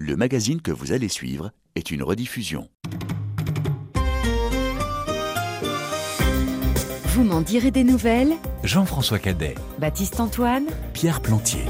[0.00, 2.68] Le magazine que vous allez suivre est une rediffusion.
[7.06, 11.64] Vous m'en direz des nouvelles Jean-François Cadet, Baptiste Antoine Pierre Plantier.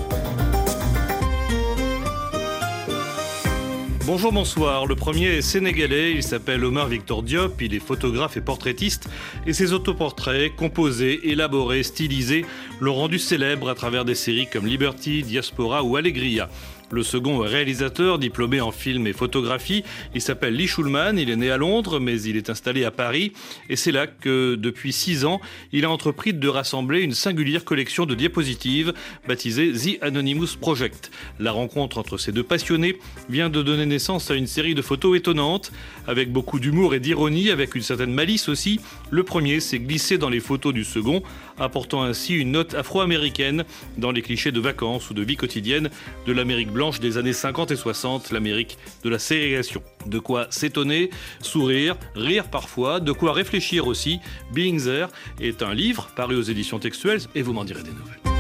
[4.05, 4.87] Bonjour, bonsoir.
[4.87, 9.09] Le premier est sénégalais, il s'appelle Omar Victor Diop, il est photographe et portraitiste,
[9.47, 12.45] et ses autoportraits, composés, élaborés, stylisés,
[12.81, 16.49] l'ont rendu célèbre à travers des séries comme Liberty, Diaspora ou Allegria.
[16.91, 19.85] Le second est réalisateur, diplômé en film et photographie.
[20.15, 23.33] Il s'appelle Lee Schulman, il est né à Londres, mais il est installé à Paris.
[23.69, 25.41] Et c'est là que, depuis six ans,
[25.73, 28.95] il a entrepris de rassembler une singulière collection de diapositives
[29.27, 31.11] baptisée The Anonymous Project.
[31.39, 35.19] La rencontre entre ces deux passionnés vient de donner naissance à une série de photos
[35.19, 35.73] étonnantes,
[36.07, 38.81] avec beaucoup d'humour et d'ironie, avec une certaine malice aussi.
[39.11, 41.23] Le premier s'est glissé dans les photos du second,
[41.61, 43.65] apportant ainsi une note afro-américaine
[43.97, 45.91] dans les clichés de vacances ou de vie quotidienne
[46.27, 49.83] de l'Amérique blanche des années 50 et 60, l'Amérique de la ségrégation.
[50.07, 54.21] De quoi s'étonner, sourire, rire parfois, de quoi réfléchir aussi.
[54.53, 55.09] Being There
[55.41, 58.38] est un livre paru aux éditions textuelles et vous m'en direz des nouvelles.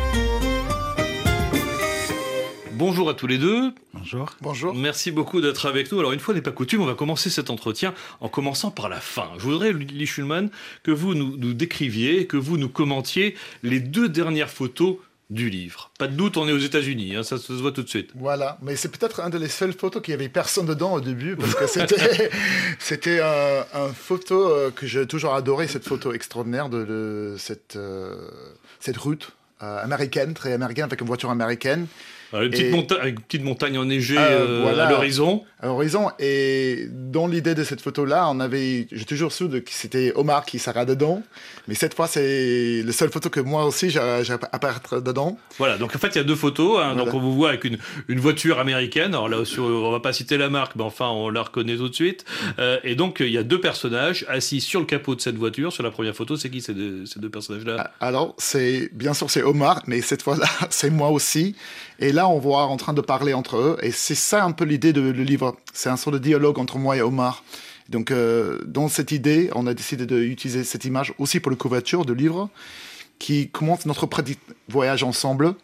[2.79, 3.73] Bonjour à tous les deux.
[3.93, 4.31] Bonjour.
[4.41, 4.73] Bonjour.
[4.73, 5.98] Merci beaucoup d'être avec nous.
[5.98, 9.01] Alors, une fois n'est pas coutume, on va commencer cet entretien en commençant par la
[9.01, 9.31] fin.
[9.37, 10.48] Je voudrais, Lee Schulman,
[10.84, 13.34] que vous nous, nous décriviez, que vous nous commentiez
[13.65, 15.91] les deux dernières photos du livre.
[15.99, 18.11] Pas de doute, on est aux États-Unis, hein, ça se voit tout de suite.
[18.15, 21.34] Voilà, mais c'est peut-être un des seules photos qu'il y avait personne dedans au début,
[21.34, 22.31] parce que c'était,
[22.79, 27.75] c'était un, un, photo euh, que j'ai toujours adoré, cette photo extraordinaire de, de cette,
[27.75, 28.31] euh,
[28.79, 29.33] cette route
[29.65, 31.89] euh, américaine, très américaine, avec une voiture américaine.
[32.33, 32.71] Une, petite et...
[32.71, 35.45] monta une petite montagne enneigée euh, voilà, à l'horizon.
[35.61, 36.11] À l'horizon.
[36.19, 40.59] Et dans l'idée de cette photo-là, on avait, j'ai toujours su que c'était Omar qui
[40.59, 41.23] sera dedans.
[41.69, 44.01] Mais cette fois, c'est la seule photo que moi aussi j'ai
[44.53, 45.39] apparaître dedans.
[45.59, 45.79] Voilà.
[45.79, 46.79] Donc en fait, il y a deux photos.
[46.79, 47.05] Hein, voilà.
[47.05, 49.15] Donc on vous voit avec une, une voiture américaine.
[49.15, 51.89] Alors là, sur, on va pas citer la marque, mais enfin, on la reconnaît tout
[51.89, 52.25] de suite.
[52.59, 55.73] Euh, et donc il y a deux personnages assis sur le capot de cette voiture.
[55.73, 57.93] Sur la première photo, c'est qui ces deux, ces deux personnages-là?
[58.00, 61.56] Alors c'est bien sûr c'est Omar, mais cette fois-là, c'est moi aussi.
[61.98, 63.76] Et là, on voit en train de parler entre eux.
[63.82, 65.56] Et c'est ça un peu l'idée du livre.
[65.72, 67.42] C'est un sort de dialogue entre moi et Omar.
[67.88, 72.04] Donc, euh, dans cette idée, on a décidé d'utiliser cette image aussi pour la couverture
[72.04, 72.50] du livre,
[73.19, 74.36] qui commence notre petit
[74.69, 75.54] voyage ensemble.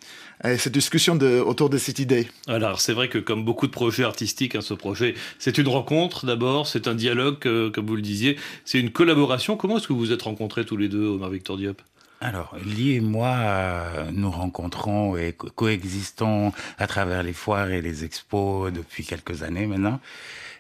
[0.43, 2.27] Et cette discussion autour de cette idée.
[2.49, 6.27] Alors, c'est vrai que comme beaucoup de projets artistiques, hein, ce projet, c'est une rencontre
[6.27, 9.57] d'abord, c'est un dialogue, euh, comme vous le disiez, c'est une collaboration.
[9.57, 11.81] Comment est-ce que vous vous êtes rencontrés tous les deux, Omar Victor Diop?
[12.25, 17.83] Alors, Lee et moi, euh, nous rencontrons et co coexistons à travers les foires et
[17.83, 20.01] les expos depuis quelques années maintenant.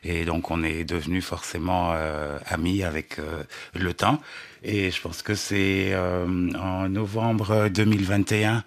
[0.05, 3.43] Et donc, on est devenus forcément euh, amis avec euh,
[3.75, 4.21] le temps.
[4.63, 8.63] Et je pense que c'est en novembre 2021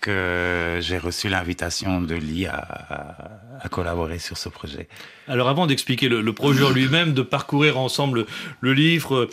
[0.00, 4.86] que j'ai reçu l'invitation de Lee à, collaborer sur ce projet.
[5.26, 8.26] Alors avant d'expliquer le, le, projet lui-même, de parcourir ensemble
[8.60, 9.28] le livre,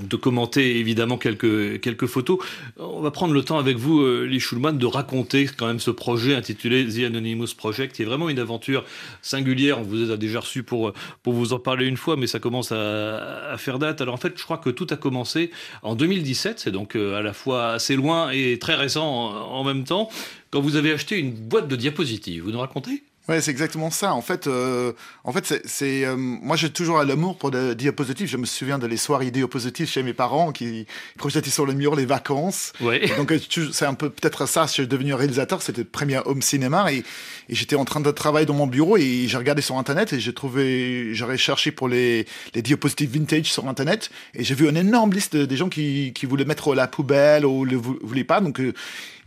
[0.00, 2.38] de commenter évidemment quelques, quelques photos.
[2.78, 5.90] On va prendre le temps avec vous, euh, Lee Schulman, de raconter quand même ce
[5.90, 8.84] projet intitulé The Anonymous Project, qui est vraiment une aventure
[9.22, 9.78] singulière.
[9.80, 10.92] On vous a déjà reçu pour,
[11.22, 14.00] pour vous en parler une fois, mais ça commence à, faire date.
[14.00, 15.50] Alors en fait, je crois que tout a commencé
[15.82, 19.64] en 2017, c'est donc euh, à la fois assez loin et très récent en, en
[19.64, 20.08] même temps,
[20.50, 22.44] quand vous avez acheté une boîte de diapositives.
[22.44, 23.02] Vous nous racontez?
[23.28, 24.14] Ouais, c'est exactement ça.
[24.14, 28.26] En fait, euh, en fait, c'est, euh, moi j'ai toujours l'amour pour des diapositives.
[28.26, 30.86] Je me souviens de les soirées diapositives chez mes parents qui
[31.18, 32.72] projetaient sur le mur les vacances.
[32.80, 33.06] Ouais.
[33.18, 33.34] Donc
[33.72, 34.64] c'est un peu peut-être ça.
[34.64, 35.60] Je suis devenu réalisateur.
[35.60, 37.04] C'était le premier home cinéma et,
[37.50, 40.20] et j'étais en train de travailler dans mon bureau et j'ai regardé sur internet et
[40.20, 44.76] j'ai trouvé, j'aurais cherché pour les, les diapositives vintage sur internet et j'ai vu une
[44.78, 48.40] énorme liste des gens qui, qui voulaient mettre la poubelle ou le voulaient pas.
[48.40, 48.72] Donc euh,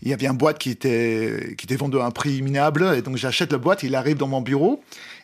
[0.02, 2.94] il y avait une boîte qui était, qui était vendue à un prix minable.
[2.96, 4.84] Et donc, j'achète la boîte, il arrive dans mon bureau.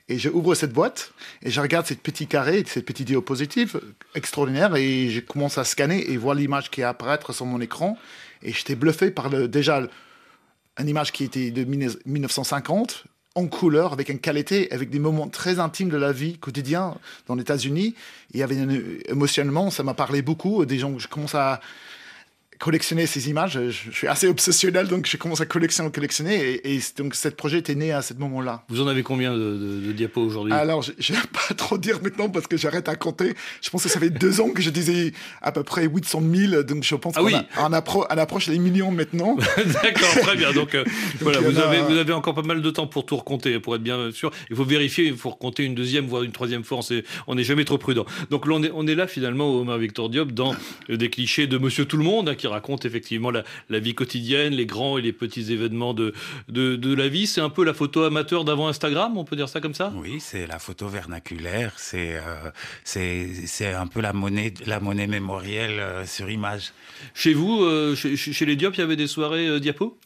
[0.10, 1.12] Et j'ouvre cette boîte
[1.44, 3.82] et je regarde cette petite carré, cette petite diapositive
[4.16, 4.76] extraordinaire.
[4.76, 7.98] Et je commence à scanner et voir l'image qui apparaît sur mon écran.
[8.42, 9.82] Et j'étais bluffé par déjà
[10.80, 13.06] une image qui était de 1950
[13.36, 16.94] en couleur, avec une qualité, avec des moments très intimes de la vie quotidienne
[17.28, 17.94] dans les États-Unis.
[18.34, 20.66] Il y avait une, émotionnellement, ça m'a parlé beaucoup.
[20.66, 21.60] Des gens je commence à
[22.60, 23.54] collectionner ces images.
[23.54, 26.36] Je, je, suis assez obsessionnel, donc je commence à collectionner, collectionner.
[26.36, 28.64] Et, et donc, ce projet était né à ce moment-là.
[28.70, 30.54] Vous en avez combien de, de, de diapos aujourd'hui?
[30.54, 33.34] Alors, je ne vais pas trop dire maintenant parce que j'arrête à compter.
[33.62, 36.64] Je pense que ça fait deux ans que je disais à peu près 800 000.
[36.64, 37.36] Donc, je pense ah oui.
[37.56, 39.36] qu'on appro approche les millions maintenant.
[39.84, 40.52] D'accord, très bien.
[40.52, 40.84] Donc, euh,
[41.20, 41.64] donc voilà, vous, a...
[41.64, 44.32] avez, vous avez encore pas mal de temps pour tout recompter, pour être bien sûr.
[44.50, 46.80] Il faut vérifier, il faut recompter une deuxième, voire une troisième fois.
[47.28, 48.06] On n'est jamais trop prudent.
[48.30, 50.56] Donc, on est, on est là, finalement, Omar Victor Diop, dans
[50.90, 54.98] des clichés de Monsieur Tout-le-Monde, hein, qui qui raconte effectivement la, vie quotidienne, les grands
[54.98, 56.14] et les petits événements de,
[56.50, 57.28] de, la vie.
[57.28, 59.92] C'est un peu la photo amateur d'avant Instagram, on peut dire ça comme ça?
[59.96, 62.20] Oui, c'est la photo vernaculaire, c'est
[62.84, 66.74] c'est un peu la monnaie, la monnaie mémorielle sur image.
[67.14, 67.66] Chez vous,
[67.96, 69.98] chez, chez, les Diop, il y avait des soirées diapo?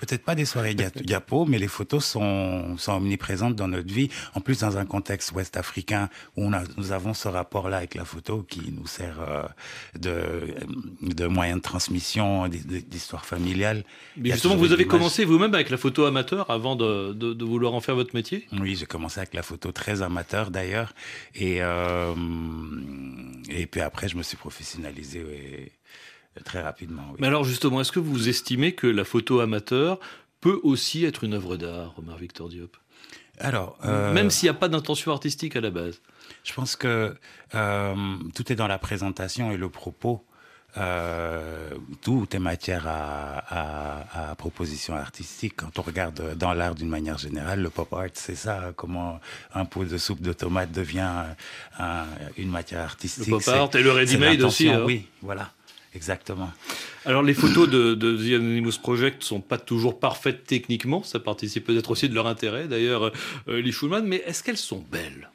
[0.00, 4.08] Peut-être pas des soirées diapo, mais les photos sont, sont omniprésentes dans notre vie.
[4.34, 8.04] En plus, dans un contexte ouest-africain où on a, nous avons ce rapport-là avec la
[8.04, 9.42] photo qui nous sert euh,
[9.98, 10.54] de,
[11.02, 13.84] de moyen de transmission d'histoire familiale.
[14.16, 17.74] Mais justement, vous avez commencé vous-même avec la photo amateur avant de, de, de, vouloir
[17.74, 18.46] en faire votre métier?
[18.60, 20.94] Oui, j'ai commencé avec la photo très amateur d'ailleurs.
[21.34, 22.14] Et, euh,
[23.50, 25.18] et puis après, je me suis professionnalisé.
[25.20, 25.72] Et,
[26.44, 27.16] Très rapidement, oui.
[27.20, 29.98] Mais alors justement, est-ce que vous estimez que la photo amateur
[30.40, 32.76] peut aussi être une œuvre d'art, Omar Victor Diop?
[33.40, 36.00] Alors, euh, même s'il n'y a pas d'intention artistique à la base.
[36.44, 37.14] Je pense que
[37.54, 37.94] euh,
[38.34, 40.24] tout est dans la présentation et le propos.
[40.76, 41.70] Euh,
[42.02, 45.54] tout est matière à, proposition artistique.
[45.56, 49.18] Quand on regarde dans l'art d'une manière générale, le pop art, c'est ça, comment
[49.54, 51.24] un pot de soupe de tomate devient
[52.36, 53.26] une matière artistique.
[53.26, 54.68] Le pop art et le ready-made aussi.
[54.68, 54.82] Hein.
[54.84, 55.50] Oui, voilà.
[55.94, 56.50] Exactement.
[57.04, 61.64] Alors les photos de, de The Anonymous Project sont pas toujours parfaites techniquement, ça participe
[61.64, 63.12] peut-être aussi de leur intérêt d'ailleurs,
[63.48, 65.30] euh, Lee Schulman, mais est-ce qu'elles sont belles?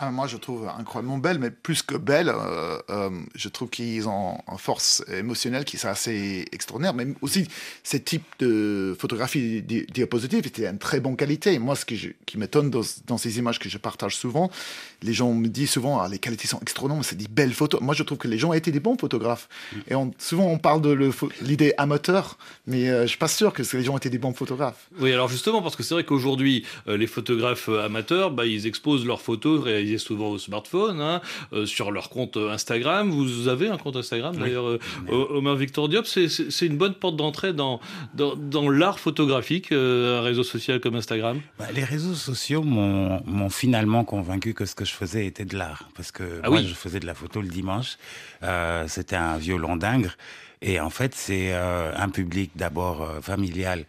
[0.00, 4.08] Ah, moi, je trouve incroyablement belle, mais plus que belle, euh, euh, je trouve qu'ils
[4.08, 6.94] ont une force émotionnelle qui est assez extraordinaire.
[6.94, 7.48] Mais aussi,
[7.82, 11.58] ces types de photographies diapositives étaient de très bonne qualité.
[11.58, 14.52] Moi, ce qui, qui m'étonne dans, ces images que je partage souvent,
[15.02, 17.80] les gens me disent souvent, ah, les qualités sont extraordinaires, c'est des belles photos.
[17.80, 19.48] Moi, je trouve que les gens ont été des bons photographes.
[19.88, 21.10] Et souvent, on parle de
[21.42, 24.34] l'idée amateur, mais euh, je suis pas sûr que les gens ont été des bons
[24.34, 24.88] photographes.
[25.00, 29.20] Oui, alors justement, parce que c'est vrai qu'aujourd'hui, les photographes amateurs, bah, ils exposent leurs
[29.20, 31.20] photos réalisées souvent au smartphone, hein,
[31.52, 33.10] euh, sur leur compte Instagram.
[33.10, 34.78] Vous avez un compte Instagram d'ailleurs, euh,
[35.08, 36.06] Omar Victor Diop.
[36.06, 37.80] C'est une bonne porte d'entrée dans,
[38.14, 41.40] dans, l'art photographique, euh, un réseau social comme Instagram?
[41.58, 45.88] Bah, Les réseaux sociaux m'ont finalement convaincu que ce que je faisais était de l'art.
[45.94, 47.98] Parce que ah moi, je faisais de la photo le dimanche.
[48.86, 50.10] C'était un violon dingue.
[50.60, 53.84] Et en fait, c'est un public d'abord familial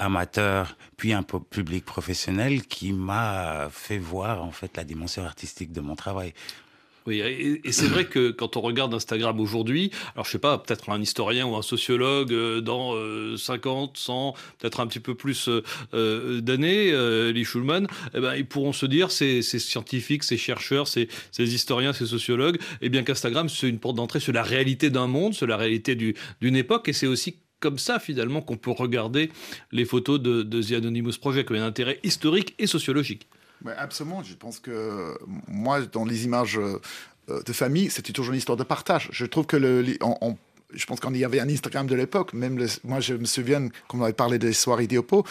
[0.00, 5.80] amateur, puis un public professionnel qui m'a fait voir en fait la dimension artistique de
[5.80, 6.32] mon travail.
[7.06, 10.90] Oui, et, c'est vrai que quand on regarde Instagram aujourd'hui, alors je sais pas, peut-être
[10.90, 12.92] un historien ou un sociologue euh, dans
[13.36, 15.48] 50, euh, 100, peut-être un petit peu plus
[15.94, 16.92] euh, d'années,
[17.32, 21.08] Lee Schulman, eh ben, ils pourront se dire, ces, scientifiques, ces chercheurs, ces,
[21.38, 25.46] historiens, ces sociologues, eh qu'Instagram, c'est une porte d'entrée sur la réalité d'un monde, sur
[25.46, 29.30] la réalité d'une époque, et c'est aussi comme ça finalement qu'on peut regarder
[29.72, 33.26] les photos de, de The Anonymous Project, qui a un intérêt historique et sociologique.
[33.76, 35.16] Absolument, je pense que
[35.48, 36.80] moi, dans les images euh,
[37.28, 39.08] de famille, c'était toujours une histoire de partage.
[39.12, 39.84] Je trouve que le,
[40.72, 43.98] je pense qu'il y avait un Instagram de l'époque, même moi je me souviens, quand
[43.98, 45.24] on avait parlé des soirées Idiopo,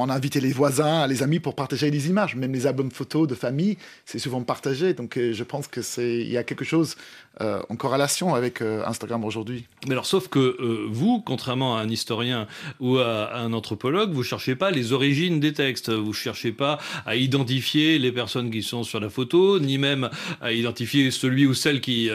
[0.00, 2.34] on a invité les voisins, les amis pour partager les images.
[2.34, 4.94] Même les albums photos de famille, c'est souvent partagé.
[4.94, 6.96] Donc euh, je pense que c'est il y a quelque chose
[7.40, 9.66] euh, en corrélation avec euh, Instagram aujourd'hui.
[9.86, 12.46] Mais alors, sauf que vous, contrairement à un historien
[12.80, 15.90] ou à, un anthropologue, vous cherchez pas les origines des textes.
[15.90, 20.08] Vous cherchez pas à identifier les personnes qui sont sur la photo, ni même
[20.40, 22.10] à identifier celui ou celle qui,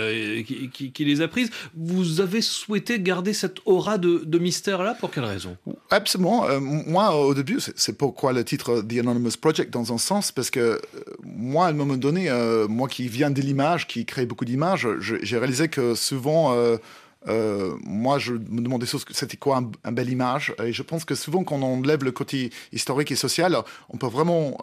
[0.73, 1.49] qui, qui, les a prises.
[1.75, 5.57] Vous avez souhaité garder cette aura de, de mystère là pour quelle raison?
[5.89, 6.47] Absolument.
[6.59, 10.59] moi, au début, c'est pourquoi le titre The Anonymous Project dans un sens, parce que
[10.59, 10.79] euh,
[11.23, 14.87] moi, à un moment donné, euh, moi qui viens de l'image, qui crée beaucoup d'images,
[14.99, 20.53] j'ai réalisé que souvent, euh, moi, je me demandais c'était quoi un, un, bel image.
[20.63, 23.57] Et je pense que souvent, quand on enlève le côté historique et social,
[23.89, 24.57] on peut vraiment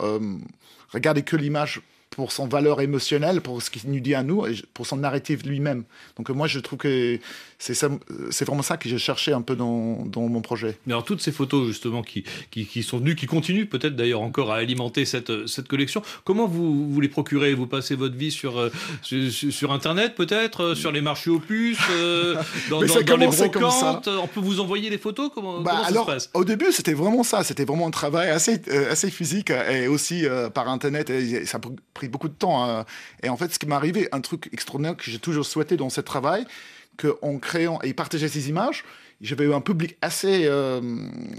[0.92, 1.82] regarder que l'image
[2.14, 5.44] pour son valeur émotionnelle, pour ce qu'il nous dit à nous, et pour son narratif
[5.44, 5.84] lui-même.
[6.16, 7.18] Donc moi, je trouve que
[7.58, 10.78] c'est vraiment ça que j'ai cherché un peu dans, dans, mon projet.
[10.86, 14.20] Mais alors toutes ces photos justement qui, qui, qui sont venues, qui continuent peut-être d'ailleurs
[14.20, 17.54] encore à alimenter cette, cette collection, comment vous, vous les procurez?
[17.54, 18.70] Vous passez votre vie sur, euh,
[19.02, 22.34] sur, Internet peut-être, euh, sur les marchés puces, euh,
[22.70, 24.08] dans, dans, dans les brocantes?
[24.08, 25.30] On peut vous envoyer les photos?
[25.34, 26.30] Comment, bah, comment ça se passe?
[26.34, 27.44] Au début, c'était vraiment ça.
[27.44, 31.10] C'était vraiment un travail assez, assez physique et aussi par Internet.
[31.10, 31.60] Et ça a
[31.94, 32.64] pris beaucoup de temps.
[32.64, 32.84] Hein.
[33.22, 35.90] Et en fait, ce qui m'est arrivé, un truc extraordinaire que j'ai toujours souhaité dans
[35.90, 36.46] ce travail,
[36.96, 38.84] qu'en créant et partageant ces images,
[39.24, 40.80] j'avais un public assez euh,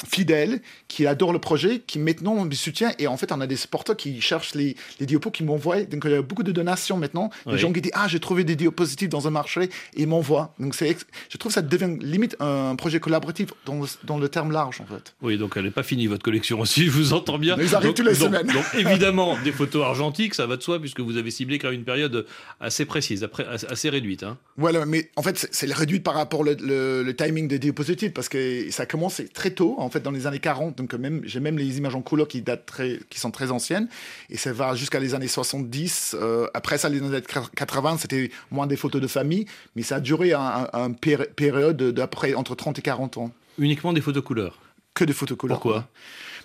[0.07, 2.91] fidèle qui adore le projet, qui maintenant me soutient.
[2.99, 5.83] Et en fait, on a des supporters qui cherchent les, les diopos qui m'envoient.
[5.83, 7.29] Donc, il y a beaucoup de donations maintenant.
[7.45, 7.57] Des Oui.
[7.59, 9.69] gens qui disent Ah, j'ai trouvé des diapositives dans un marché et
[10.01, 10.53] ils m'envoient.
[10.59, 10.95] Donc, c'est
[11.29, 14.81] je trouve que ça devient limite un projet collaboratif dans le, dans le terme large,
[14.81, 15.13] en fait.
[15.21, 17.55] Oui, donc elle n'est pas finie votre collection aussi, je vous entends bien.
[17.57, 18.47] Mais ils arrivent tous les donc- semaines.
[18.47, 21.79] Donc évidemment, des photos argentiques, ça va de soi, puisque vous avez ciblé quand même
[21.79, 22.25] une période
[22.59, 23.27] assez précise,
[23.69, 24.23] assez réduite.
[24.23, 24.37] Hein.
[24.57, 28.11] Voilà, mais en fait, c'est- c'est réduit par rapport le, le, le timing des diapositives
[28.13, 30.77] parce que ça commence très tôt, en fait, dans les années 40.
[30.77, 33.87] Donc, même, j'ai même les images en couleur qui datent très, qui sont très anciennes
[34.29, 36.15] et ça va jusqu'à les années 70.
[36.19, 37.21] Euh, après ça, les années
[37.55, 41.27] 80, c'était moins des photos de famille, mais ça a duré un, un- un péri-
[41.35, 43.31] période d'après entre 30 et 40 ans.
[43.57, 44.59] Uniquement des photos couleurs.
[44.93, 45.59] Que des photos couleurs.
[45.59, 45.89] Pourquoi?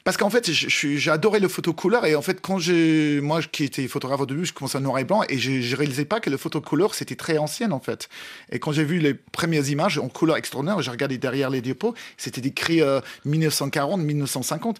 [0.05, 3.65] Parce qu'en fait, j'ai adoré le photo couleur et en fait, quand j'ai, moi qui
[3.65, 6.21] étais photographe au début, je commençais en noir et blanc et je, je réalisais pas
[6.21, 8.09] que le photo couleur c'était très ancienne en fait.
[8.51, 11.95] Et quand j'ai vu les premières images en couleur extraordinaire, j'ai regardé derrière les diapos,
[12.17, 14.79] c'était écrit euh, 1940, 1950.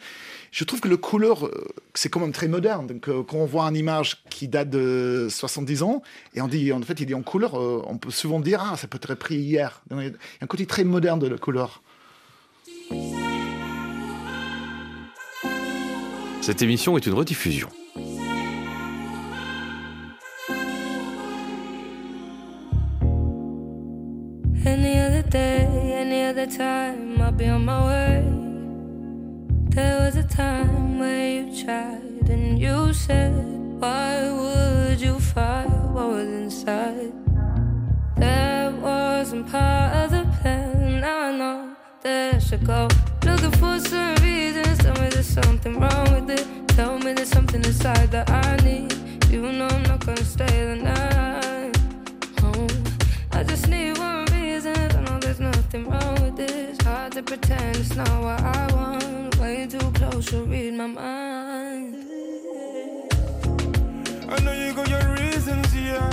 [0.53, 2.87] Je trouve que le couleur, euh, c'est quand même très moderne.
[2.87, 6.03] Donc, euh, quand on voit une image qui date de 70 ans
[6.35, 8.77] et on dit, en fait, il est en couleur, euh, on peut souvent dire, ah,
[8.77, 9.83] ça peut être pris hier.
[9.91, 10.11] Il y a
[10.41, 11.83] un côté très moderne de la couleur.
[16.41, 17.69] Cette émission est une rediffusion.
[24.65, 25.69] Any other day,
[25.99, 28.25] any other time, I'll be on my way.
[29.71, 33.33] There was a time where you tried and you said,
[33.79, 37.13] Why would you fight what was inside?
[38.17, 41.05] That wasn't part of the plan.
[41.05, 42.89] I know that should go.
[43.25, 44.20] Looking for some
[45.31, 46.47] something wrong with it.
[46.69, 48.93] Tell me there's something inside that I need.
[49.31, 51.77] You know I'm not gonna stay the night.
[52.43, 52.67] Oh,
[53.31, 54.77] I just need one reason.
[54.77, 56.77] I know there's nothing wrong with this.
[56.83, 59.39] Hard to pretend it's not what I want.
[59.39, 61.95] Way too close to read my mind.
[64.35, 66.11] I know you got your reasons, yeah.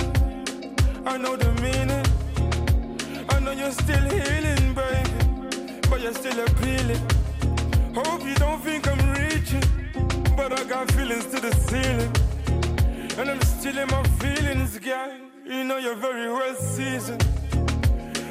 [1.06, 2.06] I know the meaning.
[3.30, 5.80] I know you're still healing, baby.
[5.90, 7.17] But you're still appealing.
[7.98, 9.64] Hope you don't think I'm reaching.
[10.36, 12.12] But I got feelings to the ceiling.
[13.18, 15.10] And I'm still in my feelings, girl.
[15.44, 17.26] You know you're very well seasoned.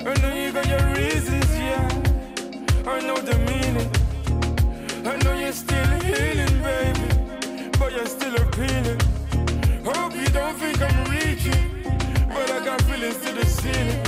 [0.05, 1.83] I know you got your reasons, yeah.
[2.87, 3.91] I know the meaning.
[5.05, 7.69] I know you're still healing, baby.
[7.77, 9.01] But you're still appealing.
[9.83, 11.83] Hope you don't think I'm reaching,
[12.29, 14.01] but I got feelings to the ceiling.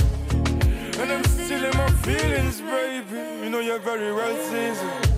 [1.00, 3.44] And I'm still in my feelings, baby.
[3.44, 5.09] You know you're very well seasoned.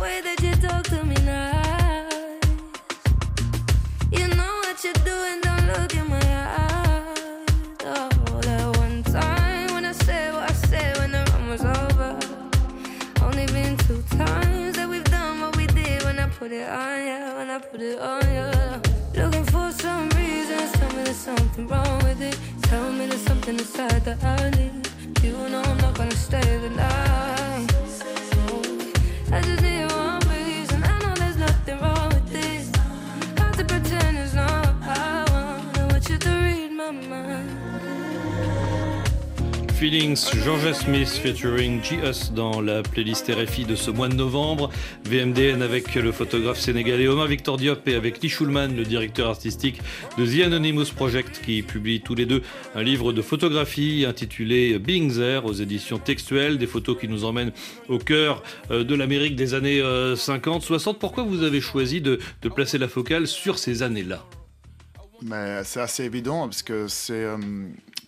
[0.00, 2.08] Way that you talk to me now.
[4.10, 7.46] You know what you're doing, don't look in my eyes.
[7.78, 12.18] That one time when I said what I said when the was over.
[13.22, 16.98] Only been two times that we've done what we did when I put it on
[17.10, 19.22] you, when I put it on you.
[19.22, 22.38] Looking for some reasons, tell me there's something wrong with it.
[22.62, 24.88] Tell me there's something inside that I need.
[25.22, 27.20] You know I'm not gonna stay the night.
[29.32, 29.89] I just need
[39.80, 44.70] Feelings, Georgia Smith featuring G.Us dans la playlist RFI de ce mois de novembre.
[45.04, 49.80] VMDN avec le photographe sénégalais Omar Victor Diop et avec Lee Schulman, le directeur artistique
[50.18, 52.42] de The Anonymous Project, qui publie tous les deux
[52.74, 57.52] un livre de photographie intitulé Being There aux éditions textuelles, des photos qui nous emmènent
[57.88, 60.98] au cœur euh, de l'Amérique des années euh, 50, 60.
[60.98, 62.18] Pourquoi vous avez choisi de
[62.54, 64.26] placer la focale sur ces années-là?
[65.22, 67.36] Mais c'est assez évident parce que c'est euh,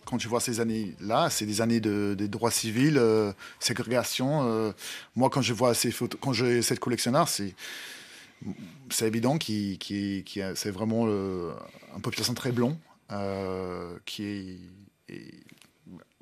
[0.07, 4.43] quand tu vois ces années-là, c'est des années de, des droits civils, euh, ségrégation.
[4.49, 4.73] euh,
[5.15, 7.55] moi, quand je vois ces photos, quand j'ai cette collectionneur, c'est
[8.91, 11.53] c'est évident qu'il qui, qui a- c'est vraiment euh,
[11.95, 12.79] une population très blond
[13.13, 14.57] euh, qui est.
[15.09, 15.31] et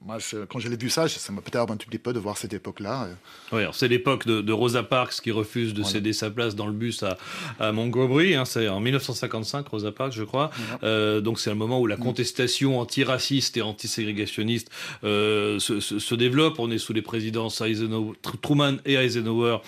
[0.04, 2.18] moi, je- quand je l'ai vu ça, ça m'a perturbé un tout petit peu de
[2.18, 3.08] voir cette époque-là.
[3.52, 5.92] Oui, alors c'est l'époque de, de Rosa Parks qui refuse de Voilà.
[5.92, 7.18] céder sa place dans le bus à,
[7.58, 8.34] à Montgomery.
[8.34, 10.50] hein, c'est en 1955, Rosa Parks, je crois.
[10.82, 14.70] Euh, donc c'est un moment où la contestation antiraciste et antiségrégationniste
[15.04, 16.58] euh, se, se- se développe.
[16.58, 19.58] On est sous les présidences Eisenhower- Tr- Truman et Eisenhower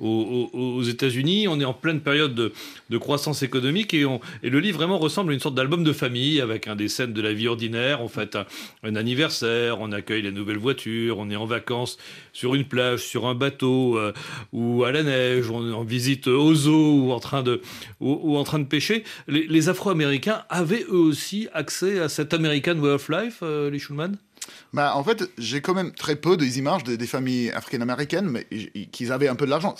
[0.00, 1.48] aux, États-Unis.
[1.48, 4.04] On est en pleine période de, croissance économique et,
[4.42, 7.22] le livre vraiment ressemble à une sorte d'album de famille avec un des scènes de
[7.22, 8.02] la vie ordinaire.
[8.02, 11.98] On fait un, anniversaire, on accueille les nouvelles voitures, on est en vacances
[12.32, 14.12] sur une plage, sur un bateau euh,
[14.52, 17.60] ou à la neige, on est en visite aux zoo ou en train de,
[18.00, 19.04] ou, en train de pêcher.
[19.26, 24.16] Les, Afro-Américains avaient eux aussi accès à cet American Way of Life, euh, les Schulman?
[24.74, 28.46] Bah, en fait, j'ai quand même très peu des images des, des familles africaines-américaines, mais
[28.92, 29.74] qu'ils avaient un peu de l'argent.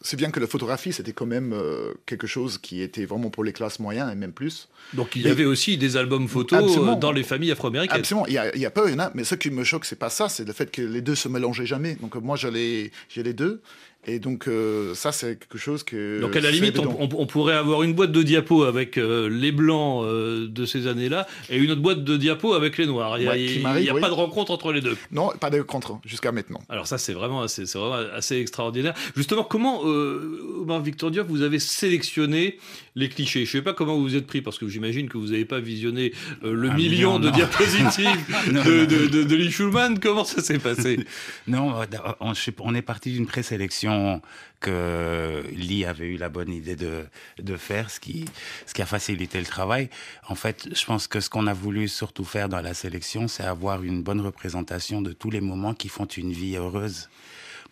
[0.00, 3.44] C'est bien que la photographie, c'était quand même euh, quelque chose qui était vraiment pour
[3.44, 4.68] les classes moyennes et même plus.
[4.94, 8.00] Donc il y Mais- avait aussi des albums photos euh, dans les familles afro-américaines.
[8.00, 9.50] Absolument, il y a, il y a peu, il y en a, mais ce qui
[9.50, 11.94] me choque, c'est pas ça, c'est le fait que les deux se mélangeaient jamais.
[11.94, 13.62] Donc moi, j'ai les deux,
[14.06, 16.20] et donc euh, ça, c'est quelque chose que.
[16.20, 16.96] Donc à la limite, on, évident.
[17.00, 20.86] on- on pourrait avoir une boîte de diapos avec euh, les blancs euh, de ces
[20.88, 23.18] années-là et une autre boîte de diapos avec les noirs.
[23.18, 24.00] Il n'y a, Ouais, qui il y m'arrive, a oui.
[24.00, 24.96] pas de rencontre entre les deux.
[25.12, 26.60] Non, pas de contre jusqu'à maintenant.
[26.68, 28.94] Alors ça, c'est vraiment, assez- vraiment assez extraordinaire.
[29.16, 32.58] Justement, comment, euh, Omar Victor Diop, vous avez sélectionné
[32.94, 35.16] les clichés Je ne sais pas comment vous vous êtes pris, parce que j'imagine que
[35.18, 36.12] vous n'avez pas visionné
[36.44, 37.34] euh, le million million, de non.
[37.36, 38.06] diapositives
[38.52, 38.84] Non, de, non.
[38.84, 39.98] de, de- de Lee Schulman.
[39.98, 41.04] Comment ça s'est passé?
[41.46, 41.86] Non, euh,
[42.20, 44.20] on, pas, on est parti d'une présélection
[44.60, 47.04] que Lee avait eu la bonne idée de,
[47.42, 48.26] de faire, ce qui,
[48.66, 49.88] ce qui a facilité le travail.
[50.28, 53.42] En fait, je pense que ce qu'on a voulu surtout faire dans la sélection, c'est
[53.42, 57.08] avoir une bonne représentation de tous les moments qui font une vie heureuse.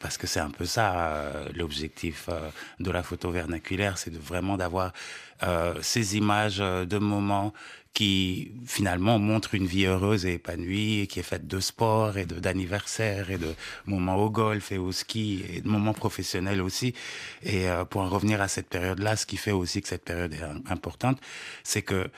[0.00, 4.19] Parce que c'est un peu ça euh, l'objectif euh, de la photo vernaculaire, c'est de
[4.19, 4.92] vraiment d'avoir
[5.42, 7.52] euh, ces images euh, de moments
[7.92, 12.38] qui finalement montrent une vie heureuse et épanouie, qui est faite de sport et de
[12.38, 13.52] d'anniversaires et de
[13.85, 16.94] moments au golf et au ski et de moments professionnels aussi.
[17.42, 20.32] Et euh, pour en revenir à cette période-là, ce qui fait aussi que cette période
[20.32, 21.18] est im- importante,
[21.64, 22.09] c'est que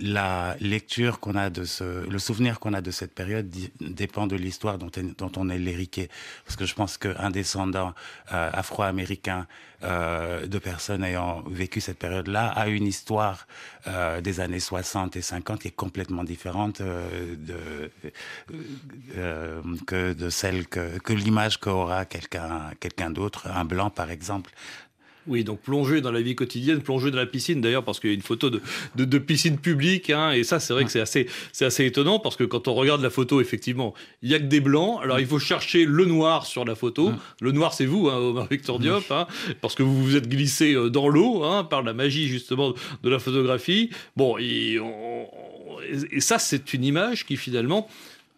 [0.00, 4.36] la lecture qu'on a de ce, le souvenir qu'on a de cette période dépend de
[4.36, 4.90] l'histoire dont,
[5.36, 6.08] on est l'héritier.
[6.44, 7.92] Parce que je pense qu'un descendant
[8.28, 9.46] afro-américain
[9.84, 13.46] euh, de personnes ayant vécu cette période-là a une histoire
[13.86, 17.90] euh, des années 60 et 50 qui est complètement différente euh, de,
[19.86, 24.50] que de celle que, que l'image qu'aura quelqu'un quelqu'un d'autre, un blanc par exemple.
[25.26, 27.60] Oui, donc plonger dans la vie quotidienne, plonger dans la piscine.
[27.62, 28.60] D'ailleurs, parce qu'il y a une photo de,
[28.96, 32.18] de, de piscine publique, hein, et ça c'est vrai que c'est assez, c'est assez étonnant,
[32.18, 35.18] parce que quand on regarde la photo, effectivement, il y a que des blancs, alors
[35.20, 38.78] il faut chercher le noir sur la photo, le noir c'est vous, hein, Omar Victor
[38.78, 39.26] Diop, hein,
[39.62, 43.08] parce que vous vous êtes glissé euh, dans l'eau, hein, par la magie justement de
[43.08, 45.26] la photographie, bon, et, on-
[46.12, 47.88] et ça c'est une image qui finalement...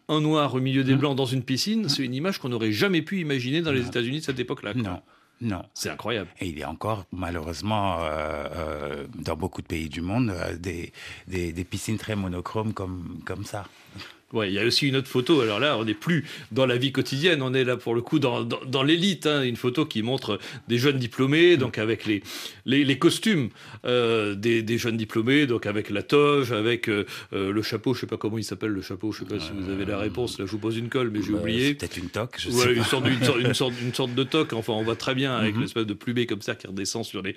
[0.09, 3.02] Un noir au milieu des blancs dans une piscine, c'est une image qu'on n'aurait jamais
[3.02, 4.73] pu imaginer dans les États-Unis de cette époque-là.
[5.40, 5.62] Non.
[5.75, 6.31] C'est incroyable.
[6.40, 10.57] Et il y a encore, malheureusement, euh, euh, dans beaucoup de pays du monde, euh,
[10.57, 10.93] des,
[11.28, 13.64] des, des piscines très monochromes comme, comme ça.
[14.33, 15.40] Ouais, il y a aussi une autre photo.
[15.40, 18.18] Alors là, on n'est plus dans la vie quotidienne, on est là pour le coup
[18.18, 19.26] dans, dans, dans l'élite.
[19.26, 19.42] hein.
[19.42, 22.23] Une photo qui montre des jeunes diplômés, donc avec les,
[22.64, 23.50] les, les costumes
[23.85, 27.04] euh, des, des jeunes diplômés, donc avec la toge, avec euh,
[27.35, 27.95] euh, le chapeau.
[27.95, 29.12] Je sais pas comment il s'appelle le chapeau.
[29.12, 30.41] Je sais pas si vous avez la réponse.
[30.41, 31.75] Là, je vous pose une colle, mais j'ai Euh, oublié.
[31.75, 32.84] Peut-être une toque, je Ouais, sais une, pas.
[32.84, 34.52] sorte, de- une, sorte, une, sorte, une sorte de toque.
[34.54, 35.60] Enfin, on voit très bien avec Mhm.
[35.62, 37.36] l'espèce de plumée comme ça qui redescend sur les,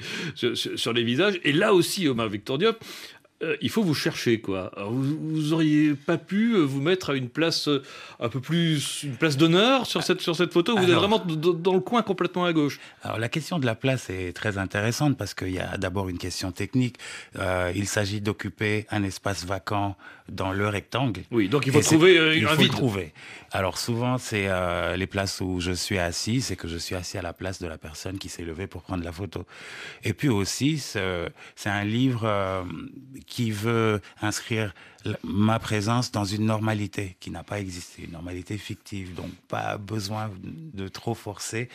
[0.75, 1.39] sur les visages.
[1.43, 2.77] Et là aussi, Omar Victor Diop,
[3.41, 4.71] euh, il faut vous chercher, quoi.
[4.75, 7.81] Alors, vous, vous auriez pas pu euh, vous mettre à une place euh,
[8.19, 10.75] un peu plus, une place d'honneur sur cette, sur cette photo?
[10.75, 12.79] Vous êtes vraiment dans le coin complètement à gauche.
[13.03, 16.17] Alors la question de la place est très intéressante parce qu'il y a d'abord une
[16.17, 16.97] question technique.
[17.37, 19.95] Euh, il s'agit d'occuper un espace vacant
[20.27, 21.21] dans le rectangle.
[21.31, 22.71] Oui, donc il faut Et trouver il un faut vide.
[22.71, 23.13] trouver.
[23.51, 27.17] Alors souvent, c'est euh, les places où je suis assis, c'est que je suis assis
[27.17, 29.45] à la place de la personne qui s'est levée pour prendre la photo.
[30.03, 32.63] Et puis aussi, c'est un livre euh,
[33.25, 34.73] qui veut inscrire
[35.23, 40.29] ma présence dans une normalité qui n'a pas existé, une normalité fictive, donc pas besoin
[40.43, 41.69] de trop forcer.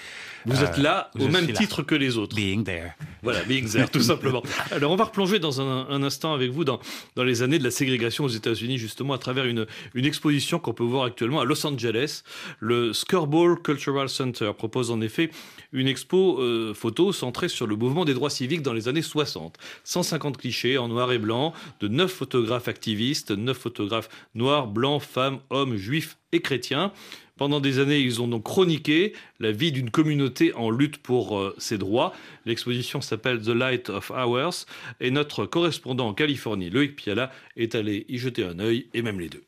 [0.45, 1.55] Vous Euh, êtes là je au même là.
[1.55, 2.37] titre que les autres.
[2.37, 2.91] Being there.
[3.23, 4.43] Voilà, being there, tout simplement.
[4.71, 6.81] Alors, on va replonger dans un, un instant avec vous dans,
[7.17, 10.75] dans les années de la ségrégation aux États-Unis, justement, à travers une, une exposition qu'on
[10.75, 12.23] peut voir actuellement à Angeles.
[12.61, 15.31] Le Skirball Cultural Center propose en effet
[15.73, 19.59] une expo euh, photo centrée sur le mouvement des droits civiques dans les années 60.
[19.85, 25.41] 150 clichés en noir et blanc de 9 photographes activistes, 9 photographes noirs, blancs, femmes,
[25.51, 26.93] hommes, juifs et chrétiens.
[27.37, 31.55] Pendant des années, ils ont donc chroniqué la vie d'une communauté en lutte pour euh,
[31.59, 32.13] ses droits.
[32.47, 34.67] L'exposition s'appelle The Light of Hours
[35.01, 39.19] et notre correspondant en Californie, Loïc Piala, est allé y jeter un œil et même
[39.19, 39.43] les deux.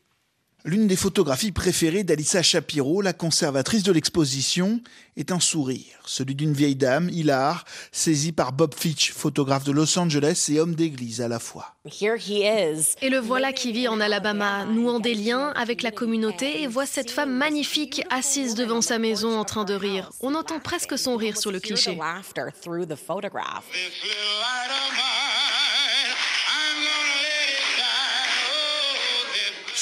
[0.68, 4.81] L'une des photographies préférées d'Alissa Shapiro, la conservatrice de l'exposition,
[5.16, 9.96] est un sourire, celui d'une vieille dame, hilar, saisie par Bob Fitch, photographe de Los
[9.96, 11.76] Angeles et homme d'église à la fois.
[12.00, 16.85] Et le voilà qui vit en Alabama, nouant des liens avec la communauté et voit
[16.85, 20.11] cette femme magnifique assise devant sa maison en train de rire.
[20.20, 21.96] On entend presque son rire sur le cliché.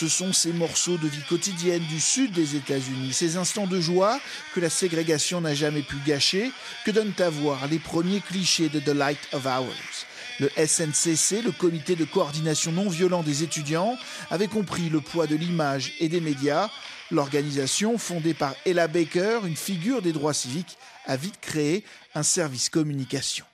[0.05, 4.21] Ce sont ces morceaux de vie quotidienne du sud des États-Unis, ces instants de joie
[4.55, 6.53] que la ségrégation n'a jamais pu gâcher,
[6.85, 10.05] que donnent à voir les premiers clichés de The Light of Hours.
[10.41, 13.97] Le SNCC, le comité de coordination non violent des étudiants,
[14.31, 16.69] avait compris le poids de l'image et des médias.
[17.11, 21.83] L'organisation, fondée par Ella Baker, une figure des droits civiques, a vite créé
[22.15, 23.47] un service communication.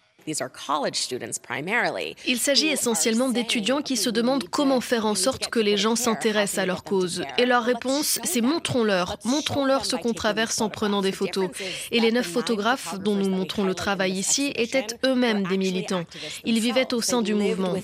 [2.26, 6.58] Il s'agit essentiellement d'étudiants qui se demandent comment faire en sorte que les gens s'intéressent
[6.58, 7.22] à leur cause.
[7.38, 11.48] Et leur réponse, c'est montrons-leur, montrons-leur ce qu'on traverse en prenant des photos.
[11.90, 16.04] Et les neuf photographes dont nous montrons le travail ici étaient eux-mêmes des militants.
[16.44, 17.74] Ils vivaient au sein du mouvement.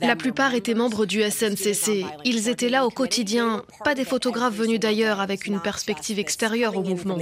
[0.00, 2.04] La plupart étaient membres du SNCC.
[2.24, 6.82] Ils étaient là au quotidien, pas des photographes venus d'ailleurs avec une perspective extérieure au
[6.82, 7.18] mouvement.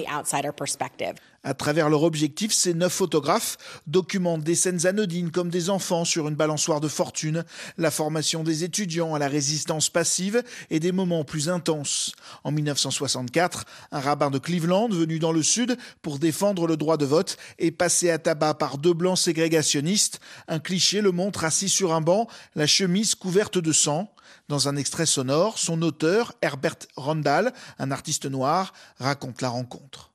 [1.45, 6.29] À travers leur objectif, ces neuf photographes documentent des scènes anodines comme des enfants sur
[6.29, 7.45] une balançoire de fortune,
[7.79, 12.13] la formation des étudiants à la résistance passive et des moments plus intenses.
[12.45, 17.07] En 1964, un rabbin de Cleveland venu dans le sud pour défendre le droit de
[17.07, 20.21] vote est passé à tabac par deux blancs ségrégationnistes.
[20.47, 24.15] Un cliché le montre assis sur un banc, la chemise couverte de sang.
[24.49, 30.12] Dans un extrait sonore, son auteur, Herbert Randall, un artiste noir, raconte la rencontre.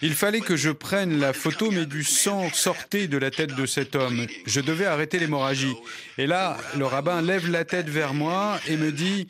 [0.00, 3.66] Il fallait que je prenne la photo, mais du sang sortait de la tête de
[3.66, 4.26] cet homme.
[4.46, 5.74] Je devais arrêter l'hémorragie.
[6.18, 9.28] Et là, le rabbin lève la tête vers moi et me dit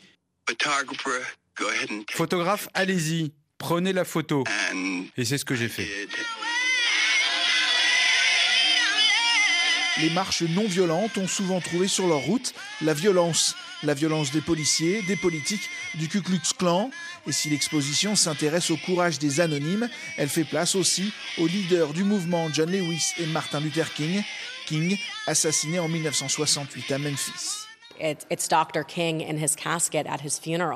[2.11, 4.43] Photographe, allez-y, prenez la photo.
[5.17, 5.87] Et c'est ce que j'ai fait.
[10.01, 13.55] Les marches non violentes ont souvent trouvé sur leur route la violence.
[13.83, 16.91] La violence des policiers, des politiques, du Ku Klux Klan.
[17.27, 22.03] Et si l'exposition s'intéresse au courage des anonymes, elle fait place aussi aux leaders du
[22.03, 24.21] mouvement John Lewis et Martin Luther King,
[24.65, 27.68] King assassiné en 1968 à Memphis.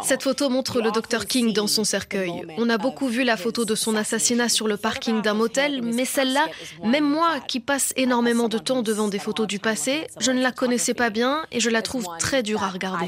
[0.03, 2.45] Cette photo montre le Dr King dans son cercueil.
[2.57, 6.05] On a beaucoup vu la photo de son assassinat sur le parking d'un motel, mais
[6.05, 6.45] celle-là,
[6.83, 10.51] même moi qui passe énormément de temps devant des photos du passé, je ne la
[10.51, 13.07] connaissais pas bien et je la trouve très dure à regarder.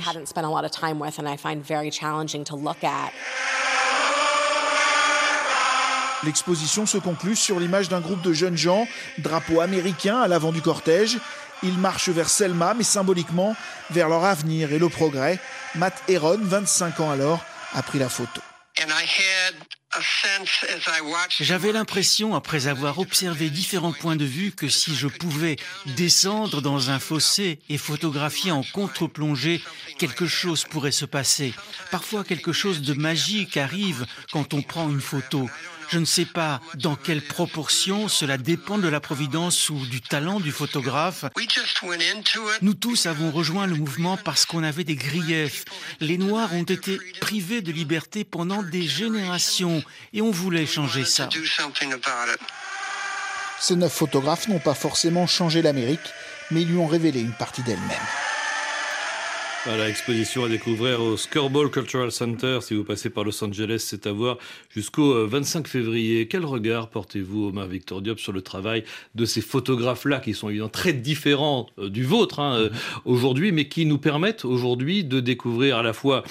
[6.23, 8.87] L'exposition se conclut sur l'image d'un groupe de jeunes gens,
[9.19, 11.19] drapeau américain à l'avant du cortège.
[11.63, 13.55] Ils marchent vers Selma, mais symboliquement
[13.89, 15.39] vers leur avenir et le progrès.
[15.75, 18.41] Matt Heron, 25 ans alors, a pris la photo.
[21.39, 26.89] J'avais l'impression, après avoir observé différents points de vue, que si je pouvais descendre dans
[26.89, 29.63] un fossé et photographier en contre-plongée,
[29.97, 31.53] quelque chose pourrait se passer.
[31.91, 35.49] Parfois, quelque chose de magique arrive quand on prend une photo.
[35.89, 40.39] Je ne sais pas dans quelle proportion cela dépend de la providence ou du talent
[40.39, 41.25] du photographe.
[42.61, 45.65] Nous tous avons rejoint le mouvement parce qu'on avait des griefs.
[45.99, 51.29] Les Noirs ont été privés de liberté pendant des générations et on voulait changer ça.
[53.59, 56.13] Ces neuf photographes n'ont pas forcément changé l'Amérique,
[56.51, 58.34] mais ils lui ont révélé une partie d'elle-même.
[59.67, 62.59] Voilà, exposition à découvrir au Skirball Cultural Center.
[62.61, 64.37] Si vous passez par Los Angeles, c'est à voir
[64.69, 66.27] jusqu'au 25 euh, février.
[66.27, 68.83] Quel regard portez-vous, Omar Victor Diop, sur le travail
[69.15, 72.69] de ces photographes-là, qui sont évidemment très différents euh, du vôtre hein, euh,
[73.05, 76.23] aujourd'hui, mais qui nous permettent aujourd'hui de découvrir à la fois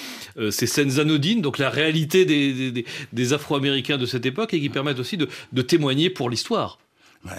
[0.49, 4.99] ces scènes anodines, donc la réalité des, des, Afro-Américains de cette époque, et qui permettent
[4.99, 6.79] aussi de, de témoigner pour l'histoire?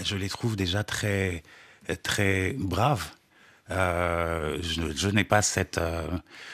[0.04, 1.42] Je les trouve déjà très,
[2.02, 3.12] très braves
[3.70, 6.06] euh, je, je n'ai pas cette, euh,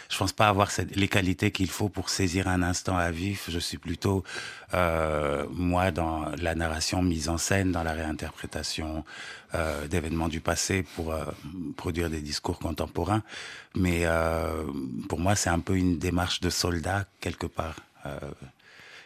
[0.08, 3.50] je pense pas avoir cette, les qualités qu'il faut pour saisir un instant à vif.
[3.50, 4.24] Je suis plutôt
[4.72, 9.04] euh, moi dans la narration mise en scène, dans la réinterprétation
[9.54, 11.24] euh, d'événements du passé pour euh,
[11.76, 13.22] produire des discours contemporains.
[13.74, 14.06] Mais
[15.08, 17.76] pour moi, c'est un peu une démarche de soldat quelque part.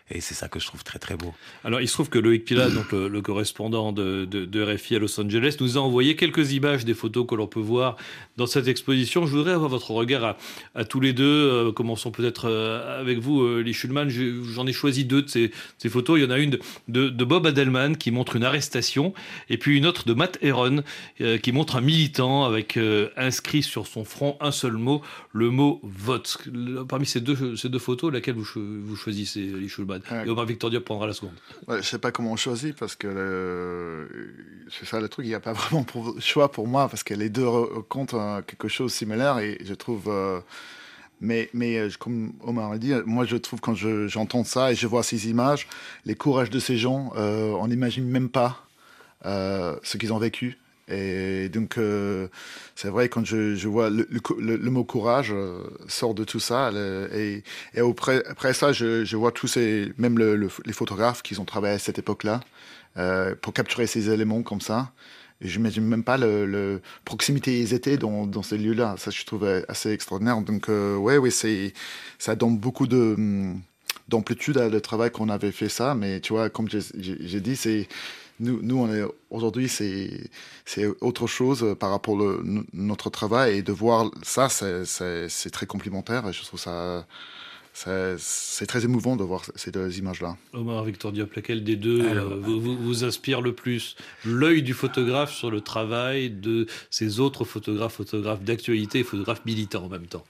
[0.08, 1.34] Et c'est ça que je trouve très très beau.
[1.64, 4.98] Alors il se trouve que Loïc Pilat, donc le, correspondant de, de, de, RFI à
[5.00, 7.96] Los Angeles, nous a envoyé quelques images des photos que l'on peut voir
[8.36, 9.26] dans cette exposition.
[9.26, 10.36] Je voudrais avoir votre regard à,
[10.76, 11.24] à tous les deux.
[11.24, 14.08] Euh, commençons peut-être euh, avec vous, euh, Lee Schulman.
[14.08, 16.18] J'en ai choisi deux de ces, ces, photos.
[16.18, 19.12] Il y en a une de, de, Bob Adelman qui montre une arrestation,
[19.50, 20.84] et puis une autre de Matt Heron
[21.42, 22.78] qui montre un militant avec
[23.16, 26.38] inscrit sur son front un seul mot, le mot vote.
[26.88, 29.95] Parmi ces deux, ces deux photos, laquelle vous, vous choisissez, Lee Schulman?
[30.24, 31.34] Et Omar Victor Diop prendra la seconde.
[31.68, 34.08] Ouais, je sais pas comment on choisit parce que
[34.70, 35.26] c'est ça le truc.
[35.26, 37.46] Il n'y a pas vraiment de choix pour moi parce que les deux
[37.88, 38.14] comptent
[38.46, 40.04] quelque chose de similaire et je trouve.
[40.08, 40.40] Euh,
[41.20, 44.86] mais, mais euh, comme Omar a dit, moi je trouve quand j'entends ça et je
[44.86, 45.66] vois ces images,
[46.04, 48.62] les courages de ces gens, euh, on n'imagine même pas
[49.24, 50.58] ce qu'ils ont vécu.
[50.88, 52.28] Et donc, euh,
[52.76, 56.70] c'est vrai, quand je, vois le, mot courage euh, sort de tout ça,
[57.12, 57.42] et,
[57.76, 62.40] après, ça, je, vois tous ces, même les photographes qui ont travaillé à cette époque-là,
[62.98, 64.92] euh, pour capturer ces éléments comme ça.
[65.40, 68.94] et je n'imagine même pas le, proximité ils étaient dans, ces lieux-là.
[68.96, 70.40] Ça, je trouve assez extraordinaire.
[70.40, 71.72] Donc, ouais, c'est,
[72.18, 73.60] ça donne beaucoup hum,
[74.06, 75.96] d'amplitude à le travail qu'on avait fait ça.
[75.96, 77.88] Mais tu vois, comme j'ai dit, c'est,
[78.40, 80.30] nous, nous on est, aujourd'hui, c'est,
[80.64, 82.36] c'est autre chose par rapport à
[82.72, 83.58] notre travail.
[83.58, 84.84] Et de voir ça, c'est,
[85.28, 86.28] c'est très complémentaire.
[86.28, 87.06] Et je trouve ça,
[88.18, 90.36] c'est très émouvant de voir ces deux images-là.
[90.54, 93.96] Omar Victor Diop, laquelle des deux euh, vous, vous, inspire le plus?
[94.24, 99.84] L'œil du photographe sur le travail de ces autres photographes, photographes d'actualité et photographes militants
[99.84, 100.24] en même temps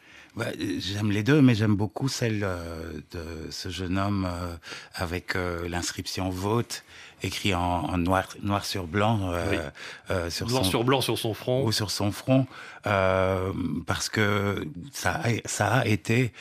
[0.78, 4.54] j'aime les deux, mais j'aime beaucoup celle euh, de ce jeune homme euh,
[4.94, 5.34] avec
[5.66, 6.84] l'inscription vote
[7.26, 9.70] écrit en, noir, noir sur blanc, euh,
[10.10, 12.46] euh, sur blanc sur blanc sur son front ou sur son front,
[12.86, 13.52] euh,
[13.86, 16.32] parce que ça a, ça a été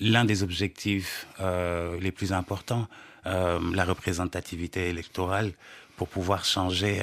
[0.00, 1.26] l'un des objectifs
[2.00, 2.88] les plus importants,
[3.24, 5.52] la représentativité électorale
[5.96, 7.02] pour pouvoir changer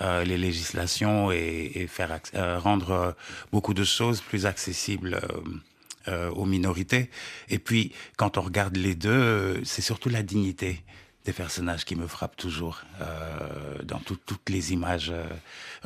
[0.00, 3.14] les législations et, et faire rendre
[3.52, 5.20] beaucoup de choses plus accessibles
[6.08, 7.10] aux minorités.
[7.48, 10.82] Et puis, quand on regarde les deux, c'est surtout la dignité
[11.24, 15.10] des personnages qui me frappent toujours euh, dans toutes les images.
[15.10, 15.24] Euh,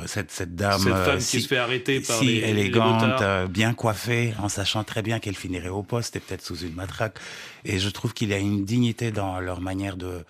[0.07, 3.73] cette, cette dame cette femme si, qui se fait arrêter par si élégante, euh, bien
[3.75, 7.19] coiffée, en sachant très bien qu'elle finirait au poste et peut-être sous une matraque.
[7.65, 10.25] Et je trouve qu'il y a une dignité dans leur manière de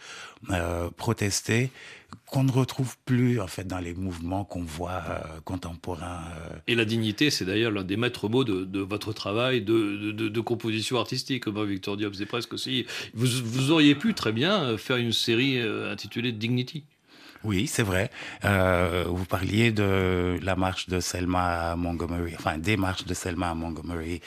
[0.50, 1.70] euh, protester
[2.26, 6.24] qu'on ne retrouve plus en fait dans les mouvements qu'on voit euh, contemporains.
[6.36, 6.56] Euh.
[6.66, 10.98] Et la dignité, c'est d'ailleurs l'un des maîtres mots de, votre travail de, de, composition
[10.98, 12.14] artistique, Victor Diop.
[12.14, 12.86] C'est presque aussi.
[13.14, 16.84] Vous, vous, auriez pu très bien faire une série intitulée Dignity.
[17.44, 18.10] Oui, c'est vrai.
[18.42, 23.54] vous parliez de la marche de Selma à Montgomery, enfin des marches de Selma à
[23.54, 24.20] Montgomery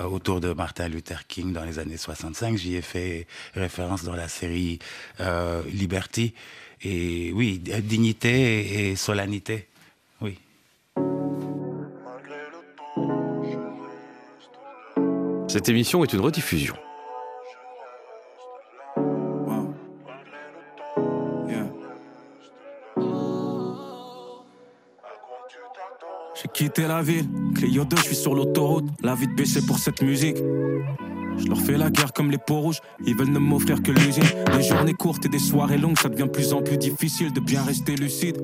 [0.00, 2.56] autour de Martin Luther King dans les années 65.
[2.56, 4.78] J'y ai fait référence dans la série
[5.72, 6.34] Liberty.
[6.82, 9.66] Et oui, dignité et solennité.
[10.20, 10.38] Oui.
[15.48, 16.74] Cette émission est une rediffusion.
[26.42, 29.78] J'ai quitté la ville, Clio 2, je suis sur l'autoroute, la vie de baisser pour
[29.78, 30.36] cette musique.
[31.38, 34.24] Je leur fais la guerre comme les peaux rouges, ils veulent ne m'offrir que l'usine.
[34.56, 37.40] Des journées courtes et des soirées longues, ça devient de plus en plus difficile de
[37.40, 38.36] bien rester lucide.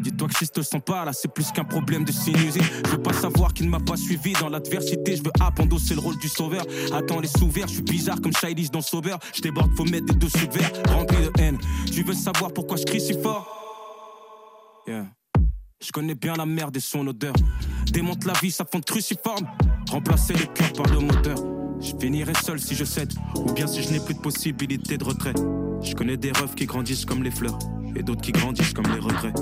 [0.00, 2.62] Dis-toi que si je te sens pas là, c'est plus qu'un problème de sinusite.
[2.84, 5.16] Je veux pas savoir qu'il ne m'a pas suivi dans l'adversité.
[5.16, 5.30] Je veux
[5.78, 6.64] c'est le rôle du sauveur.
[6.92, 9.18] Attends les sous je suis bizarre comme Shailis dans Sauveur.
[9.34, 11.58] Je déborde, faut mettre des dessous de verre remplis de haine.
[11.92, 13.46] Tu veux savoir pourquoi je crie si fort?
[14.86, 15.06] Yeah.
[15.80, 17.34] Je connais bien la merde et son odeur.
[17.92, 19.46] Démonte la vie, ça fond cruciforme.
[19.90, 21.53] Remplacer le cœur par le moteur.
[21.84, 25.04] Je finirai seul si je cède, ou bien si je n'ai plus de possibilité de
[25.04, 25.36] retraite.
[25.82, 27.58] Je connais des refs qui grandissent comme les fleurs,
[27.94, 29.34] et d'autres qui grandissent comme les regrets.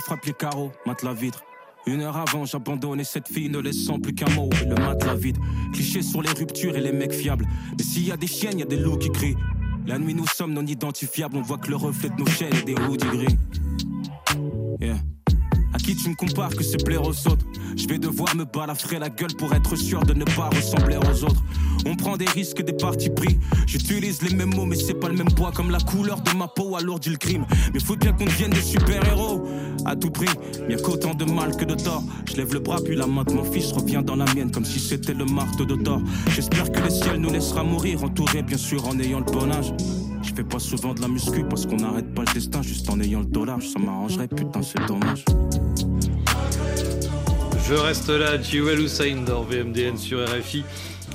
[0.00, 1.42] Frappe les carreaux, mate la vitre.
[1.86, 5.38] Une heure avant, j'abandonnais cette fille, ne laissant plus qu'un mot et le matelas vide.
[5.72, 7.46] Cliché sur les ruptures et les mecs fiables.
[7.76, 9.36] Mais s'il y a des chiennes, y a des loups qui crient.
[9.86, 12.64] La nuit, nous sommes non identifiables, on voit que le reflet de nos chaînes est
[12.64, 13.38] des hoodies gris.
[16.02, 19.34] Tu me compares que c'est plaire aux autres Je vais devoir me balafrer la gueule
[19.38, 21.42] pour être sûr de ne pas ressembler aux autres.
[21.86, 23.38] On prend des risques, des partis pris.
[23.66, 25.52] J'utilise les mêmes mots, mais c'est pas le même poids.
[25.52, 27.46] Comme la couleur de ma peau alourdit le crime.
[27.72, 29.46] Mais faut bien qu'on devienne des super-héros.
[29.84, 30.28] À tout prix,
[30.66, 32.02] bien qu'autant de mal que de tort.
[32.28, 34.64] Je lève le bras, puis la main de mon fils revient dans la mienne, comme
[34.64, 36.00] si c'était le marteau de Thor.
[36.34, 39.72] J'espère que le ciel nous laissera mourir, entouré bien sûr en ayant le bon âge.
[40.22, 43.00] Je fais pas souvent de la muscu parce qu'on n'arrête pas le destin juste en
[43.00, 43.60] ayant le dollar.
[43.62, 45.24] Ça m'arrangerait, putain, c'est dommage.
[47.68, 50.64] Je reste là, Jewel Hussein dans VMDN sur RFI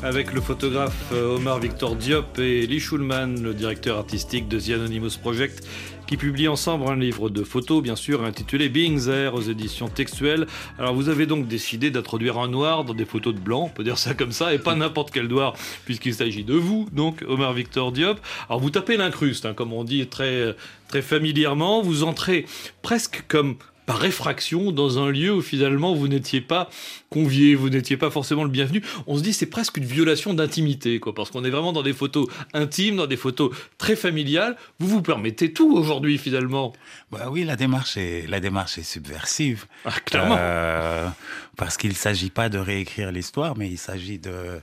[0.04, 4.72] avec le photographe euh, Omar Victor Diop et Lee Schulman, le directeur artistique de The
[4.72, 5.66] Anonymous Project,
[6.12, 10.46] qui publient ensemble un livre de photos, bien sûr, intitulé Being There aux éditions textuelles.
[10.78, 13.86] Alors vous avez donc décidé d'introduire un noir dans des photos de blanc, on peut
[13.86, 15.54] dire ça comme ça, et pas n'importe quel noir,
[15.86, 18.20] puisqu'il s'agit de vous, donc Omar Victor Diop.
[18.50, 20.54] Alors vous tapez l'incruste, hein, comme on dit très,
[20.90, 22.46] très familièrement, vous entrez
[22.82, 23.56] presque comme
[23.92, 26.70] par réfraction dans un lieu où finalement vous n'étiez pas
[27.10, 28.82] convié, vous n'étiez pas forcément le bienvenu.
[29.06, 31.92] On se dit c'est presque une violation d'intimité, quoi, parce qu'on est vraiment dans des
[31.92, 34.56] photos intimes, dans des photos très familiales.
[34.80, 36.72] Vous vous permettez tout aujourd'hui finalement.
[37.12, 39.66] Bah oui, la démarche est la démarche est subversive.
[39.84, 40.38] Ah, clairement.
[40.40, 41.10] Euh,
[41.58, 44.62] parce qu'il s'agit pas de réécrire l'histoire, mais il s'agit de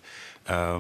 [0.49, 0.79] euh,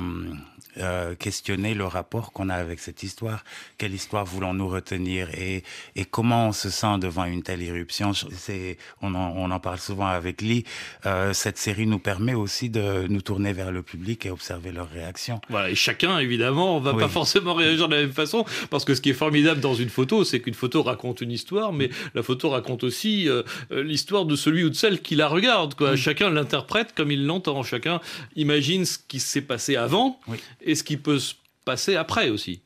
[0.79, 3.45] euh, questionner le rapport qu'on a avec cette histoire.
[3.79, 5.64] Quelle histoire voulons-nous retenir et,
[5.97, 9.79] et comment on se sent devant une telle irruption C'est, on, en, on en parle
[9.79, 10.64] souvent avec Lee.
[11.07, 14.91] Euh, cette série nous permet aussi de nous tourner vers le public et observer leurs
[14.91, 15.41] réactions.
[15.49, 19.01] Voilà, et chacun, évidemment, va pas forcément réagir de la même façon, parce que ce
[19.01, 22.51] qui est formidable dans une photo, c'est qu'une photo raconte une histoire, mais la photo
[22.51, 25.75] raconte aussi euh, l'histoire de celui ou de celle qui la regarde.
[25.75, 25.97] Quoi.
[25.97, 27.62] Chacun l'interprète comme il l'entend.
[27.62, 28.01] Chacun
[28.37, 30.21] imagine ce qui s'est passé avant
[30.64, 32.62] et ce qui peut se passer après aussi.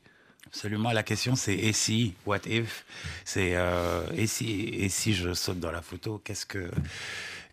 [0.47, 0.91] Absolument.
[0.91, 2.85] La question, c'est et si, what if?
[3.25, 6.69] C'est euh, et si, et si je saute dans la photo, qu'est-ce que,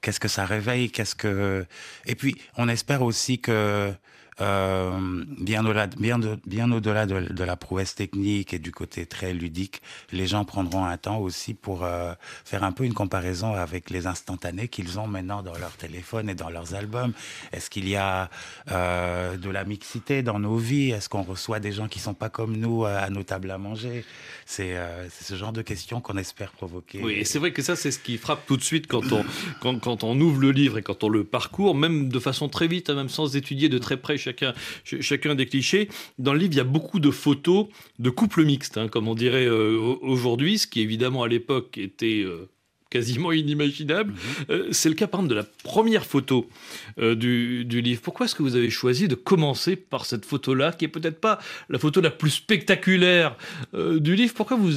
[0.02, 0.90] que ça réveille?
[0.90, 1.64] Qu'est-ce que
[2.04, 3.92] Et puis, on espère aussi que
[4.40, 9.32] euh, bien au-delà, bien, de, bien au-delà de, la prouesse technique et du côté très
[9.32, 12.12] ludique, les gens prendront un temps aussi pour euh,
[12.44, 16.34] faire un peu une comparaison avec les instantanés qu'ils ont maintenant dans leur téléphone et
[16.34, 17.12] dans leurs albums.
[17.52, 18.30] Est-ce qu'il y a
[18.70, 20.90] euh, de la mixité dans nos vies?
[20.90, 24.04] Est-ce qu'on reçoit des gens qui sont pas comme nous à nos tables à manger?
[24.46, 24.76] C'est,
[25.10, 27.00] c'est ce genre de questions qu'on espère provoquer.
[27.02, 29.24] Oui, et c'est vrai que ça, c'est ce qui frappe tout de suite quand on,
[29.60, 32.66] quand, quand on ouvre le livre et quand on le parcourt, même de façon très
[32.66, 35.88] vite, hein, même sans étudier de très près chacun, chacun des clichés.
[36.18, 37.66] Dans le livre, il y a beaucoup de photos
[37.98, 42.22] de couples mixtes, hein, comme on dirait euh, aujourd'hui, ce qui évidemment à l'époque était
[42.24, 42.48] euh,
[42.90, 44.12] quasiment inimaginable.
[44.50, 46.50] Euh, c'est le cas par exemple de la première photo
[46.98, 48.02] euh, du, du, livre.
[48.02, 51.38] Pourquoi est-ce que vous avez choisi de commencer par cette photo-là, qui est peut-être pas
[51.68, 53.36] la photo la plus spectaculaire
[53.74, 54.34] euh, du livre?
[54.34, 54.72] Pourquoi vous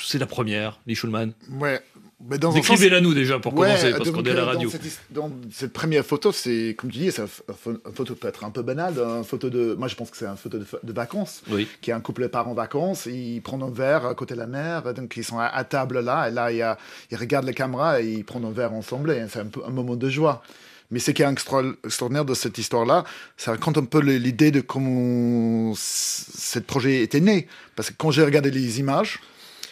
[0.00, 1.32] c'est la première, Lee Schulman?
[1.50, 1.80] Ouais,
[2.20, 4.68] Décrivez-la nous déjà pour ouais, commencer, parce qu'on est à la radio.
[4.68, 7.22] Dans cette, dans cette, première photo, c'est comme tu dis, c'est
[7.66, 8.98] une photo peut être un peu banale.
[8.98, 11.68] Une photo de, moi je pense que c'est une photo de, de vacances, oui.
[11.80, 14.48] qui est un couple part en vacances, ils prennent un verre à côté de la
[14.48, 16.76] mer, donc ils sont à, à table là, et là il
[17.12, 19.94] ils regardent la caméra et ils prennent un verre ensemble, et c'est un, un moment
[19.94, 20.42] de joie.
[20.90, 23.04] Mais ce qui est extraordinaire de cette histoire-là,
[23.36, 27.46] ça raconte un peu l'idée de comment ce projet était né.
[27.76, 29.20] Parce que quand j'ai regardé les images,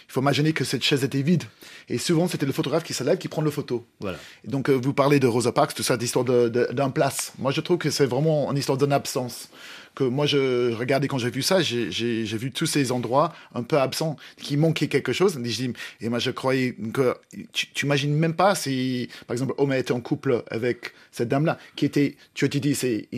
[0.09, 1.45] il faut imaginer que cette chaise était vide.
[1.89, 3.85] Et souvent, c'était le photographe qui se lève, qui prend le photo.
[4.01, 4.19] Voilà.
[4.45, 7.33] Et donc, euh, vous parlez de Rosa Parks, tout ça, d'histoire d'un place.
[7.39, 9.49] Moi, je trouve que c'est vraiment une histoire d'une absence.
[9.97, 13.79] Que moi, je regardais quand j'ai vu ça, j'ai vu tous ces endroits un peu
[13.79, 15.41] absents, qui manquaient quelque chose.
[15.43, 17.17] Et, je dis, et moi, je croyais que
[17.53, 21.59] tu, tu imagines même pas si, par exemple, Homer était en couple avec cette dame-là,
[21.77, 23.09] qui était, tu te dis, c'est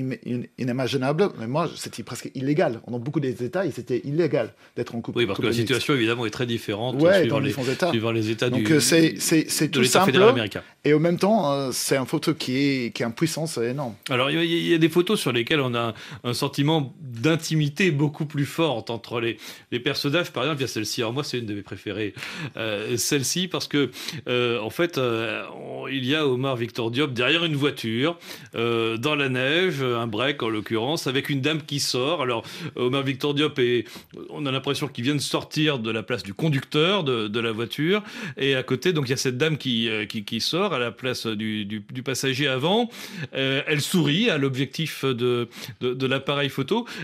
[0.57, 2.81] inimaginable, mais moi, c'était presque illégal.
[2.87, 5.19] Dans beaucoup des États, c'était illégal d'être en couple.
[5.19, 7.91] Oui, parce que la situation, évidemment, est très différente ouais, suivant, les, États.
[7.91, 10.23] suivant les États Donc, du, c'est tout simple.
[10.23, 10.63] américain.
[10.85, 13.95] Et en même temps, euh, c'est une photo qui, est, qui a une puissance énorme.
[14.09, 16.68] Alors, il y, y, a des photos sur lesquelles on a un sentiment
[17.01, 19.37] d'intimité beaucoup plus forte entre les,
[19.73, 20.31] les personnages.
[20.31, 21.01] Par exemple, il y a celle-ci.
[21.01, 22.15] Alors, moi, c'est une de mes préférées.
[22.57, 23.91] Euh, celle-ci, parce que,
[24.29, 28.19] euh, en fait, on, il y a Omar Victor Diop derrière une voiture,
[28.55, 32.23] dans la neige, un break en l'occurrence, avec une dame qui sort.
[32.23, 32.45] Alors,
[32.77, 33.85] Omar Victor Diop, est,
[34.31, 37.53] on a l'impression qu'il vient de sortir de la place du conducteur de, de la
[37.53, 38.03] voiture.
[38.37, 41.27] Et à côté, donc, il y a cette dame qui, qui, sort à la place
[41.27, 42.91] du, du, passager avant.
[43.35, 45.49] Euh, elle sourit à l'objectif de,
[45.81, 46.49] de, de l'appareil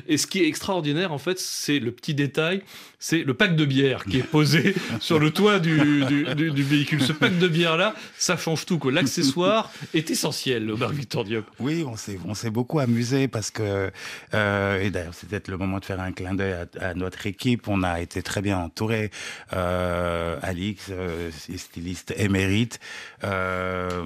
[0.07, 2.63] Et ce qui est extraordinaire, en fait, c'est le petit détail,
[3.07, 7.03] c'est le pack de bière qui est posé sur le toit du, du, du, véhicule.
[7.03, 8.81] Ce pack de bière-là, ça change tout.
[8.89, 11.45] L'accessoire est essentiel au bar Victor Diop.
[11.61, 13.91] Oui, on s'est, on s'est beaucoup amusé parce que,
[14.33, 17.27] euh, et d'ailleurs, c'est peut-être le moment de faire un clin d'œil à, à, notre
[17.27, 17.69] équipe.
[17.69, 19.11] On a été très bien entouré.
[19.53, 22.81] Euh, Alix, euh, styliste émérite,
[23.23, 24.03] euh,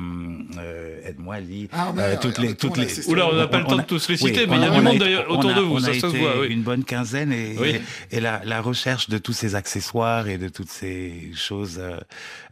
[1.04, 1.68] aide-moi, Lee.
[1.70, 3.08] Ah, mais, toutes les, toutes les.
[3.08, 4.70] Oula, on n'a pas le temps de tous les citer, oui, mais il y a
[4.70, 5.76] du monde d'ailleurs autour a, de vous.
[5.76, 6.48] On ça, a ça été se voit, oui.
[6.48, 7.80] une bonne quinzaine et, oui.
[8.10, 11.80] et, et la, la, recherche de tous ces accessoires et de toutes ces choses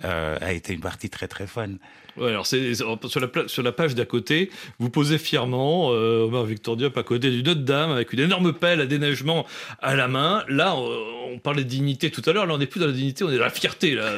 [0.05, 1.71] euh, a été une partie très très fun.
[2.19, 6.45] Ouais, alors c'est sur la, sur la page d'à côté, vous posez fièrement euh, Omar
[6.45, 9.47] Victor Diop à côté d'une autre dame avec une énorme pelle à déneigement
[9.83, 10.45] à la main.
[10.49, 12.47] Là, on, on parlait de dignité tout à l'heure.
[12.47, 13.95] Là, on n'est plus dans la dignité, on est dans la fierté.
[13.95, 14.13] Là,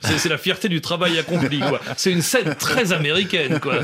[0.00, 1.60] c'est la fierté du travail accompli.
[1.96, 3.80] C'est une scène très américaine, quoi.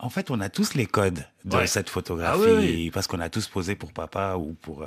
[0.00, 1.66] En fait, on a tous les codes de Ouais.
[1.66, 4.82] cette photographie Ah oui, parce qu'on a tous posé pour papa ou pour.
[4.82, 4.86] euh,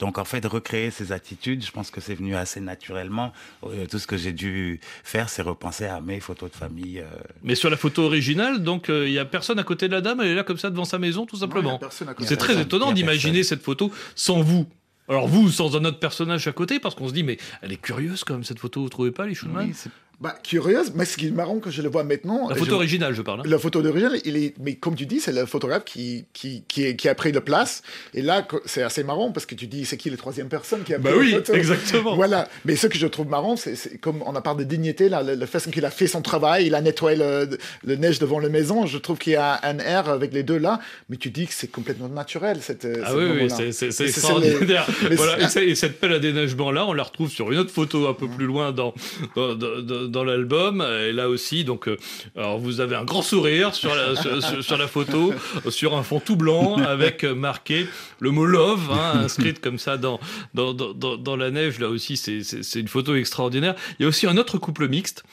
[0.00, 3.32] Donc en fait, recréer ces attitudes, je pense que c'est venu assez naturellement.
[3.64, 7.00] Euh, Tout ce que j'ai dû faire, c'est repenser à mes photos de famille.
[7.00, 7.04] euh,
[7.42, 10.20] Mais sur la photo originale, donc il y a personne à côté de la dame.
[10.20, 11.80] Elle est là comme ça devant sa maison, tout simplement.
[12.20, 14.66] C'est très étonnant d'imaginer cette photo sans vous.
[15.08, 17.80] Alors vous, sans un autre personnage à côté, parce qu'on se dit, mais elle est
[17.80, 19.66] curieuse quand même cette photo, vous trouvez pas, les Schulman?
[19.66, 19.74] Oui,
[20.20, 22.48] bah, curieuse, mais ce qui est marrant que je le vois maintenant.
[22.48, 22.74] La photo je...
[22.76, 23.40] originale, je parle.
[23.40, 23.44] Hein.
[23.46, 26.96] La photo originale, il est, mais comme tu dis, c'est le photographe qui, qui, qui,
[26.96, 27.82] qui, a pris la place.
[28.14, 30.94] Et là, c'est assez marrant parce que tu dis, c'est qui la troisième personne qui
[30.94, 31.54] a bah pris oui, la photo?
[31.54, 32.14] exactement.
[32.16, 32.48] Voilà.
[32.64, 35.34] Mais ce que je trouve marrant, c'est comme on a parlé de dignité, là, le,
[35.34, 38.48] le fait qu'il a fait son travail, il a nettoyé le, le neige devant la
[38.48, 38.86] maison.
[38.86, 41.54] Je trouve qu'il y a un air avec les deux là, mais tu dis que
[41.54, 42.58] c'est complètement naturel.
[42.60, 44.86] Cette, ah oui, oui c'est extraordinaire.
[45.08, 45.16] Les...
[45.16, 45.38] Voilà.
[45.56, 48.14] Et, et, cette pelle à déneigement là, on la retrouve sur une autre photo un
[48.14, 48.94] peu plus loin dans,
[49.36, 50.82] dans, dans, dans l'album.
[50.82, 51.96] Et là aussi, donc, euh,
[52.36, 54.14] alors vous avez un grand sourire sur la,
[54.62, 55.32] sur, la photo,
[55.68, 57.86] sur un fond tout blanc avec marqué
[58.20, 60.20] le mot love, hein, inscrite comme ça dans,
[60.54, 61.78] dans, dans, dans la neige.
[61.78, 63.74] Là aussi, c'est une photo extraordinaire.
[63.98, 65.24] Il y a aussi un autre couple mixte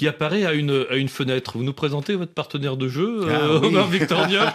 [0.00, 1.58] qui apparaît à une, à une fenêtre.
[1.58, 3.68] Vous nous présentez votre partenaire de jeu, ah, euh, oui.
[3.68, 4.48] Omar Victor Diop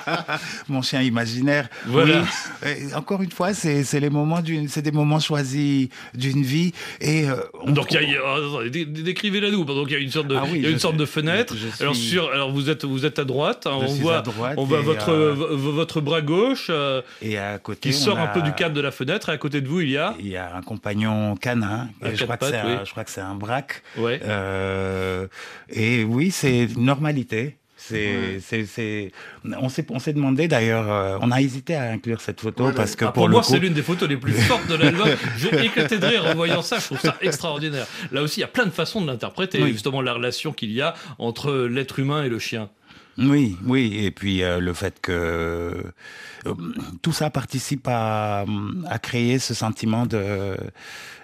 [0.70, 1.70] Mon chien imaginaire.
[1.86, 2.24] Voilà.
[2.64, 2.72] Oui.
[2.96, 6.74] Encore une fois, c'est les moments d'une, c'est des moments choisis d'une vie.
[7.00, 9.66] Et euh, on donc a, attendez, décrivez-la nous.
[9.66, 11.06] Donc il y a une sorte de, ah oui, il y a une sorte de
[11.06, 11.54] fenêtre.
[11.80, 13.68] Alors sur, alors vous êtes, vous êtes à droite.
[13.68, 16.72] Hein, on voit, droite on voit votre, euh, votre bras gauche.
[16.72, 18.24] euh, et à côté, qui sort a...
[18.24, 19.30] un peu du cadre de la fenêtre.
[19.30, 20.16] Et à côté de vous, il y a.
[20.20, 21.90] Il y a un compagnon canin.
[22.02, 23.84] Je, crois pattes, un, je crois que c'est un braque.
[23.96, 24.20] Ouais.
[24.26, 25.28] Euh,
[25.70, 27.58] et oui, c'est normalité.
[27.78, 28.66] C'est, ouais.
[28.66, 29.12] c'est,
[29.60, 32.96] on s'est, on s'est demandé d'ailleurs, euh, on a hésité à inclure cette photo parce
[32.96, 33.50] que ah, pour, pour le moi, coup...
[33.50, 35.08] c'est l'une des photos les plus fortes de l'album.
[35.38, 36.80] J'ai éclaté de rire en voyant ça.
[36.80, 37.86] Je trouve ça extraordinaire.
[38.12, 39.62] Là aussi, il y a plein de façons de l'interpréter.
[39.62, 39.74] Oui.
[39.74, 42.70] Justement, la relation qu'il y a entre l'être humain et le chien.
[43.18, 45.92] Oui, oui, et puis euh, le fait que
[46.46, 46.54] euh,
[47.02, 48.46] tout ça participe à,
[48.90, 50.58] à, créer ce sentiment de,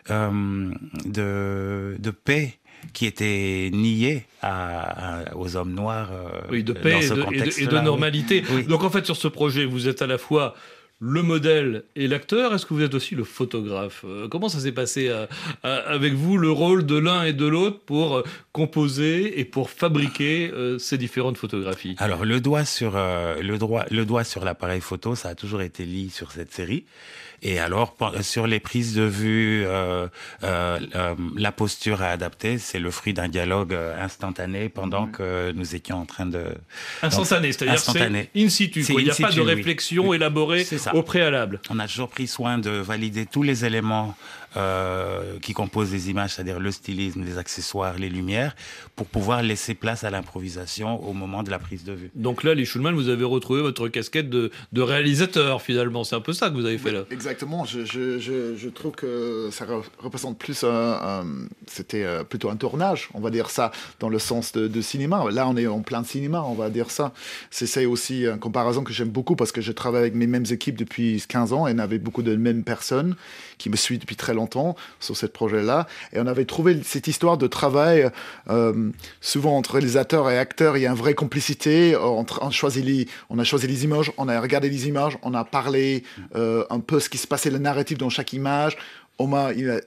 [0.09, 2.59] de, de paix
[2.93, 6.11] qui était nié à, à, aux hommes noirs.
[6.11, 8.43] euh, oui, de paix et de, et, de, et, de, normalité.
[8.51, 8.63] Oui.
[8.65, 10.55] Donc en fait, sur ce projet, vous êtes à la fois
[11.03, 12.53] le modèle et l'acteur.
[12.53, 15.27] Est-ce que vous êtes aussi le photographe euh, Comment ça s'est passé à,
[15.63, 20.51] avec vous, le rôle de l'un et de l'autre pour euh, composer et pour fabriquer
[20.53, 21.95] euh, ces différentes photographies?
[21.97, 26.09] Alors le doigt sur euh, le doigt sur l'appareil photo, ça a toujours été lié
[26.09, 26.85] sur cette série.
[27.43, 30.07] Et alors, sur les prises de vue, euh,
[30.43, 35.11] euh, euh, la posture à adapter, c'est le fruit d'un dialogue euh, instantané pendant mmh.
[35.11, 36.43] que nous étions en train de...
[37.01, 38.85] Instantané, c'est-à-dire c'est in situ.
[38.89, 40.17] Il n'y a situ, pas de réflexion oui.
[40.17, 41.59] élaborée au préalable.
[41.71, 44.15] On a toujours pris soin de valider tous les éléments
[44.57, 48.55] euh, qui composent les images, c'est-à-dire le stylisme, les accessoires, les lumières,
[48.95, 52.11] pour pouvoir laisser place à l'improvisation au moment de la prise de vue.
[52.15, 56.03] Donc là, les Schulman, vous avez retrouvé votre casquette de, de réalisateur, finalement.
[56.03, 57.03] C'est un peu ça que vous avez fait là.
[57.11, 57.65] Exactement.
[57.65, 59.65] Je, je, je, je trouve que ça
[59.99, 61.25] représente plus un, un
[61.67, 65.23] c'était euh, plutôt un tournage, on va dire ça, dans le sens de, de, cinéma.
[65.31, 67.13] Là, on est en plein cinéma, on va dire ça.
[67.49, 70.75] C'est aussi une comparaison que j'aime beaucoup parce que je travaille avec mes mêmes équipes
[70.75, 73.15] depuis 15 ans et on avait beaucoup de mêmes personnes
[73.61, 75.87] qui me suivent depuis très longtemps sur ce projet-là.
[76.13, 78.09] Et on avait trouvé cette histoire de travail,
[78.49, 78.91] euh,
[79.21, 81.95] souvent entre réalisateur et acteur, il y a une vraie complicité.
[81.95, 86.03] On, on, a choisi les images, on a regardé les images, on a parlé
[86.35, 88.77] euh, un peu ce qui se passait, le narratif dans chaque image.
[89.19, 89.79] Omar, il a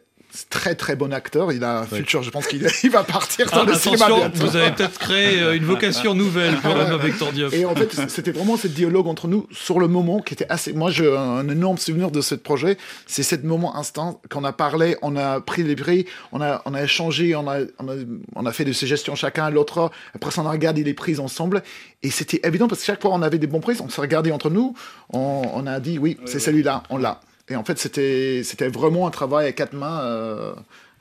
[0.51, 1.53] très très bon acteur.
[1.53, 1.99] Il a un ouais.
[1.99, 4.07] futur, je pense qu'il il va partir dans ah, le cinéma.
[4.07, 4.47] Bientôt.
[4.47, 7.53] Vous avez peut-être créé euh, une vocation nouvelle pour Omar Victor Diop.
[7.53, 10.72] Et en fait, c'était vraiment ce dialogue entre nous sur le moment qui était assez.
[10.72, 12.76] Moi, j'ai un énorme souvenir de ce projet.
[13.07, 16.74] C'est ce moment instant qu'on a parlé, on a pris les prix, on a, on
[16.74, 17.95] a échangé, on a, on a,
[18.35, 19.91] on a fait des suggestions chacun à l'autre.
[20.14, 21.62] Après, on a regardé les prises ensemble.
[22.03, 24.30] Et c'était évident parce que chaque fois on avait des bons prises, on s'est regardé
[24.30, 24.74] entre nous,
[25.12, 27.20] on, on a dit oui, c'est celui-là, on l'a.
[27.49, 30.01] Et en fait, c'était vraiment un travail à quatre mains.
[30.01, 30.55] Euh,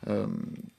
[0.07, 0.25] euh...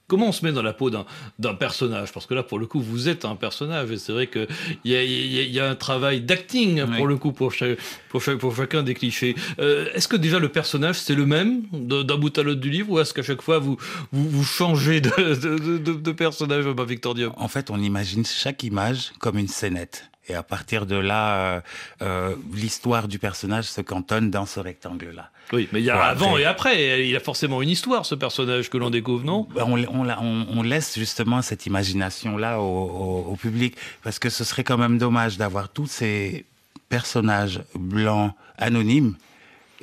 [0.07, 2.11] Comment on se met dans la peau d'un personnage?
[2.13, 3.89] Parce que là, pour le coup, vous êtes un personnage.
[3.89, 4.47] Et c'est vrai qu'il
[4.83, 6.97] y, y, y a, un travail d'acting, oui.
[6.97, 9.33] pour le coup, pour, chaque, pour, chaque, pour, chacun des clichés.
[9.57, 12.91] Euh, est-ce que déjà le personnage, c'est le même d'un bout à l'autre du livre
[12.91, 13.77] Ou est-ce qu'à chaque fois, vous,
[14.11, 18.61] vous, vous changez de, de, de, de personnage, Victor Diop En fait, on imagine chaque
[18.61, 20.11] image comme une scénette.
[20.27, 21.61] Et à partir de là, euh,
[22.01, 25.29] euh, l'histoire du personnage se cantonne dans ce rectangle-là.
[25.53, 27.07] Oui, mais il y a avant et après.
[27.07, 29.47] Il a forcément une histoire, ce personnage que l'on découvre, non?
[29.55, 34.43] On, on, on, on, laisse justement cette imagination-là au, au, au, public, parce que ce
[34.43, 36.45] serait quand même dommage d'avoir tous ces
[36.89, 39.15] personnages blancs anonymes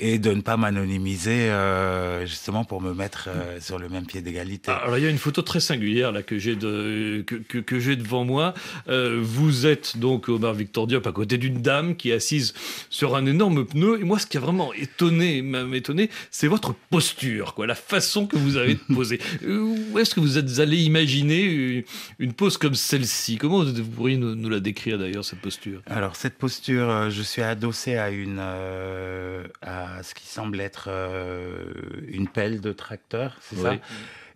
[0.02, 4.20] et de ne pas m'anonymiser euh, justement pour me mettre euh, sur le même pied
[4.20, 4.72] d'égalité.
[4.72, 7.78] Alors il y a une photo très singulière là que j'ai de que, que, que
[7.78, 8.52] j'ai devant moi.
[8.88, 12.52] Euh, vous êtes donc Omar Victor Diop à côté d'une dame qui est assise
[12.90, 16.74] sur un énorme pneu et moi ce qui a vraiment étonné m'a étonné c'est votre
[16.90, 19.20] posture quoi, la façon que vous avez de poser.
[19.46, 21.84] Où est-ce que vous êtes allé imaginer
[22.18, 23.38] une pose comme celle-ci?
[23.38, 25.80] Comment vous pourriez nous, nous la décrire d'ailleurs cette posture?
[25.86, 31.64] Alors cette posture, je suis adossé à une à ce qui semble être euh,
[32.08, 33.62] une pelle de tracteur, c'est oui.
[33.62, 33.76] ça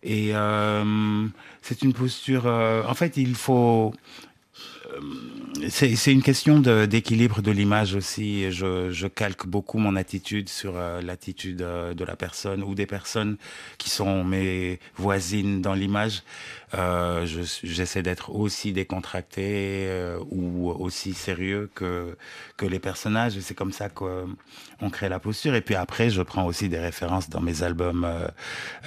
[0.02, 0.32] Et
[1.62, 2.46] c'est une posture.
[2.46, 3.92] en fait, il faut
[5.68, 8.50] c'est une question d'équilibre de, l'image aussi.
[8.52, 12.86] Je, je, calque beaucoup mon attitude sur euh, l'attitude euh, de la personne ou des
[12.86, 13.36] personnes
[13.78, 16.22] qui sont mes voisines dans l'image.
[16.74, 17.26] Euh,
[17.62, 22.16] J'essaie d'être aussi décontracté euh, ou aussi sérieux que,
[22.56, 23.38] que les personnages.
[23.40, 25.54] C'est comme ça qu'on crée la posture.
[25.54, 28.28] Et puis après, je prends aussi des références dans mes albums euh,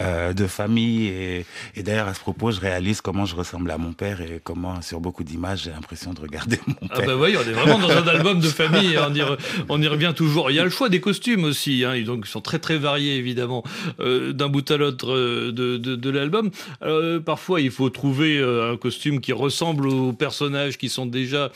[0.01, 1.07] euh, de famille.
[1.07, 1.45] Et,
[1.75, 4.81] et d'ailleurs, à ce propos, je réalise comment je ressemble à mon père et comment,
[4.81, 6.99] sur beaucoup d'images, j'ai l'impression de regarder mon ah père.
[7.03, 8.97] Ah bah oui, on est vraiment dans un album de famille.
[8.97, 9.21] On y,
[9.67, 10.49] on y, revient toujours.
[10.49, 11.83] Il y a le choix des costumes aussi.
[11.83, 13.63] Hein, donc, ils sont très très variés, évidemment,
[13.99, 16.51] euh, d'un bout à l'autre de, de, de l'album.
[17.25, 21.51] parfois, il faut trouver un costume qui ressemble aux personnages qui sont déjà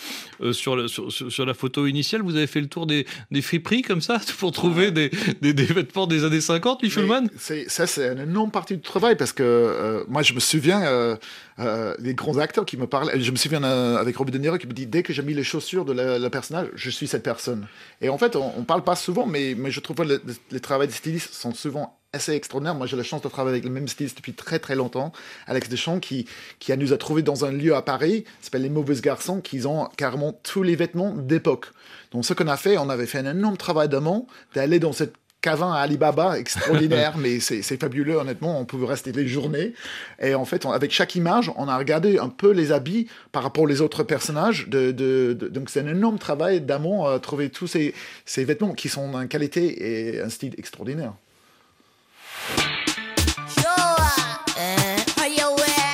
[0.52, 2.22] sur, la, sur, sur, la photo initiale.
[2.22, 5.10] Vous avez fait le tour des, des friperies comme ça pour trouver des,
[5.42, 9.32] des, des vêtements des années 50, Schulman Ça, c'est une énorme partie du travail parce
[9.32, 11.18] que moi, je me souviens
[11.60, 13.20] euh, des grands acteurs qui me parlaient.
[13.20, 15.44] Je me souviens avec Robert De Niro qui me dit dès que j'ai mis les
[15.44, 17.68] chaussures de la, personnage, je suis cette personne.
[18.02, 20.18] Et en fait, on, ne parle pas souvent, mais, mais je trouve que les,
[20.52, 22.76] les travaux des stylistes sont souvent assez extraordinaires.
[22.76, 25.12] Moi, j'ai la chance de travailler avec le même styliste depuis très très longtemps,
[25.48, 26.28] Alex Deschamps, qui,
[26.60, 29.90] qui nous a trouvé dans un lieu à Paris, s'appelle Les Mauvais Garçons, qui ont
[29.98, 31.68] carrément tous les vêtements d'époque.
[32.12, 35.16] Donc, ce qu'on a fait, on avait fait un énorme travail d'amont, d'aller dans cette
[35.44, 38.58] Cavin à Alibaba, extraordinaire, mais c'est fabuleux, honnêtement.
[38.62, 39.74] On pouvait rester des journées.
[40.22, 43.66] Et en fait, avec chaque image, on a regardé un peu les habits par rapport
[43.66, 44.70] aux autres personnages.
[44.70, 47.94] De, donc, c'est un énorme travail d'amont à trouver tous ces,
[48.26, 51.12] ces vêtements qui sont d'une qualité et un style extraordinaire.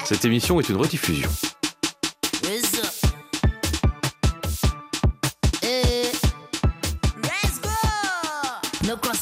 [0.05, 1.29] Cette émission est une rediffusion.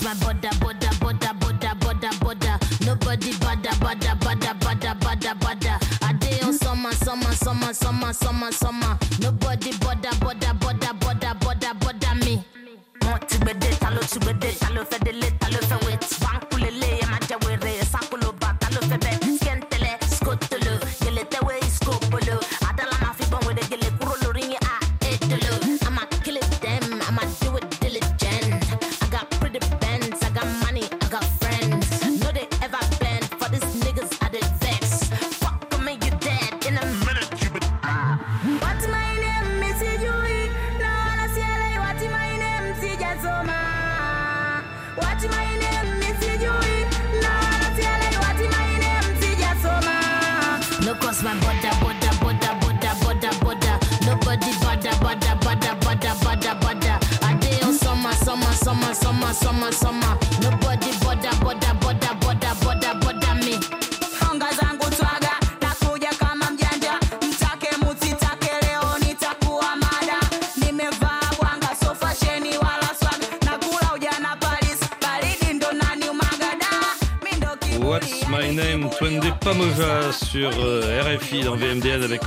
[0.08, 2.58] my border, border, border, border, border, border.
[2.86, 5.74] Nobody bada, bada, bada, bada, bada, bada.
[6.02, 9.07] I day on summer, summer, summer, summer, summer, summer.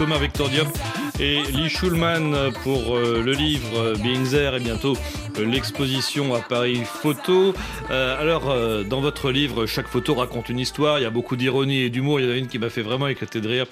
[0.01, 0.69] Omar Victor Diop
[1.19, 4.97] et Lee Schulman pour euh, le livre euh, Being There et bientôt
[5.39, 7.53] euh, l'exposition à Paris Photo.
[7.91, 10.99] Alors, dans votre livre, chaque photo raconte une histoire.
[10.99, 12.21] Il y a beaucoup d'ironie et d'humour.
[12.21, 13.67] Il y en a une qui m'a fait vraiment éclater de rire.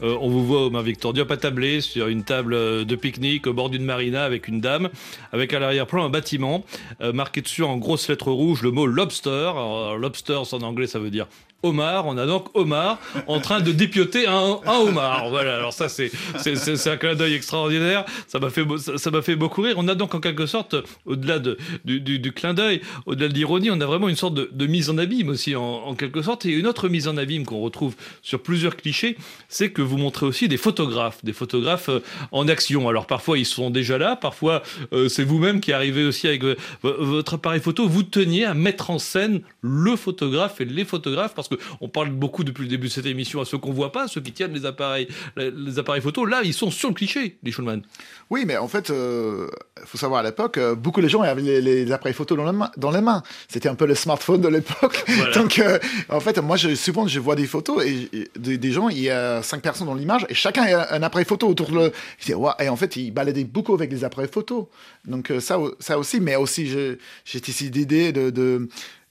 [0.00, 3.84] On vous voit, Omar Victor Diop, attablé sur une table de pique-nique au bord d'une
[3.84, 4.90] marina avec une dame,
[5.32, 6.64] avec à l'arrière-plan un bâtiment
[7.00, 9.50] marqué dessus en grosses lettres rouges le mot lobster.
[9.50, 11.26] Alors, lobster en anglais, ça veut dire
[11.64, 12.06] Omar.
[12.06, 15.30] On a donc Omar en train de dépioter un, un homard.
[15.30, 15.56] Voilà.
[15.56, 18.04] Alors ça, c'est c'est- un clin d'œil extraordinaire.
[18.28, 18.64] Ça m'a fait
[18.96, 19.74] ça m'a fait beaucoup rire.
[19.78, 23.80] On a donc en quelque sorte, au-delà de, du, clin d'œil, au-delà de l'ironie, on
[23.80, 26.44] a vraiment une sorte de, mise en abîme aussi en, quelque sorte.
[26.46, 29.16] Et une autre mise en abîme qu'on retrouve sur plusieurs clichés,
[29.48, 32.00] c'est que vous montrez aussi des photographes, des photographes euh,
[32.32, 32.88] en action.
[32.88, 34.62] Alors parfois ils sont déjà là, parfois
[34.92, 37.88] euh, c'est vous-même qui arrivez aussi avec euh, vo- votre appareil photo.
[37.88, 42.10] Vous teniez à mettre en scène le photographe et les photographes parce que on parle
[42.10, 44.52] beaucoup depuis le début de cette émission à ceux qu'on voit pas, ceux qui tiennent
[44.52, 46.24] les appareils, les, appareils photo.
[46.24, 47.82] Là, ils sont sur le cliché, les Schulman.
[48.30, 51.60] Oui, mais en fait, il faut savoir à l'époque, euh, beaucoup de gens avaient les,
[51.60, 53.22] les appareils photo dans, la main- dans les mains.
[53.48, 55.04] C'était un peu le smartphone de l'époque.
[55.14, 55.32] Voilà.
[55.34, 55.78] Donc, euh,
[56.08, 58.98] en fait, moi, je, souvent, je vois des photos et, et des, des gens, il
[59.00, 61.92] y a cinq personnes dans l'image et chacun a un appareil photo autour de le.
[62.18, 62.56] Je dis, Ouah.
[62.60, 64.68] Et en fait, ils baladaient beaucoup avec les appareils photo.
[65.04, 68.30] Donc, euh, ça, ça aussi, mais aussi, j'ai cette idée de.
[68.30, 68.68] de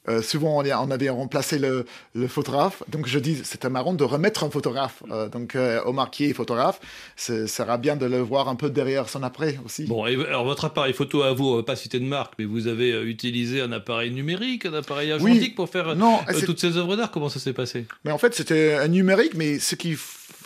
[0.09, 2.83] euh, souvent, on, avait remplacé le, le photographe.
[2.89, 5.03] Donc, je dis, c'était marrant de remettre un photographe.
[5.11, 6.79] Euh, donc, euh, Omar qui est photographe,
[7.15, 9.85] ce sera bien de le voir un peu derrière son après aussi.
[9.85, 12.67] Bon, alors votre appareil photo à vous, on va pas citer de marque, mais vous
[12.67, 17.11] avez utilisé un appareil numérique, un appareil argentique pour faire non, toutes ces œuvres d'art.
[17.11, 17.85] Comment ça s'est passé?
[18.03, 19.95] Mais en fait, c'était un numérique, mais ce qui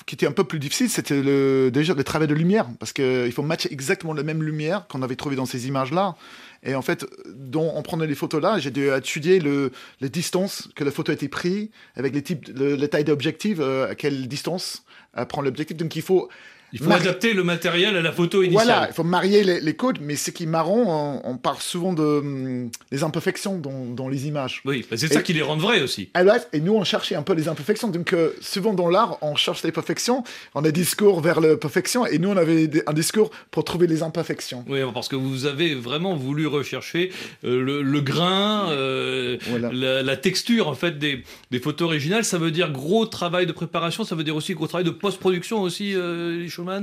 [0.08, 3.32] qui était un peu plus difficile, c'était le, déjà le travail de lumière, parce qu'il
[3.34, 6.16] faut matcher exactement la même lumière qu'on avait trouvé dans ces images-là.
[6.64, 10.70] Et en fait, dont on prenait les photos là, j'ai dû étudier le, les distances
[10.76, 14.30] que la photo a été prise, avec les types, le, taille d'objectif, euh, à quelle
[14.30, 14.86] distance
[15.18, 15.76] euh, prend l'objectif.
[15.76, 16.30] Donc il faut
[16.74, 18.66] il faut adapter le matériel à la photo initiale.
[18.66, 21.94] Voilà, il faut marier les, les codes, mais ce qui est marrant, on, parle souvent
[21.94, 24.62] de hum, des imperfections dans, dans, les images.
[24.66, 26.10] Oui, c'est ça qui les rend vraies aussi.
[26.54, 27.88] Et nous, on cherchait un peu les imperfections.
[27.88, 30.24] Donc, euh, souvent dans l'art, on cherche les perfections,
[30.56, 33.88] on a des discours vers la perfection, et nous, on avait un discours pour trouver
[33.88, 34.66] les imperfections.
[34.68, 37.12] Oui, parce que vous avez vraiment voulu rechercher
[37.46, 39.38] euh, le, grain, euh,
[39.72, 42.26] la, texture, en fait, des, des, photos originales.
[42.26, 45.62] Ça veut dire gros travail de préparation, ça veut dire aussi gros travail de post-production
[45.62, 45.94] aussi,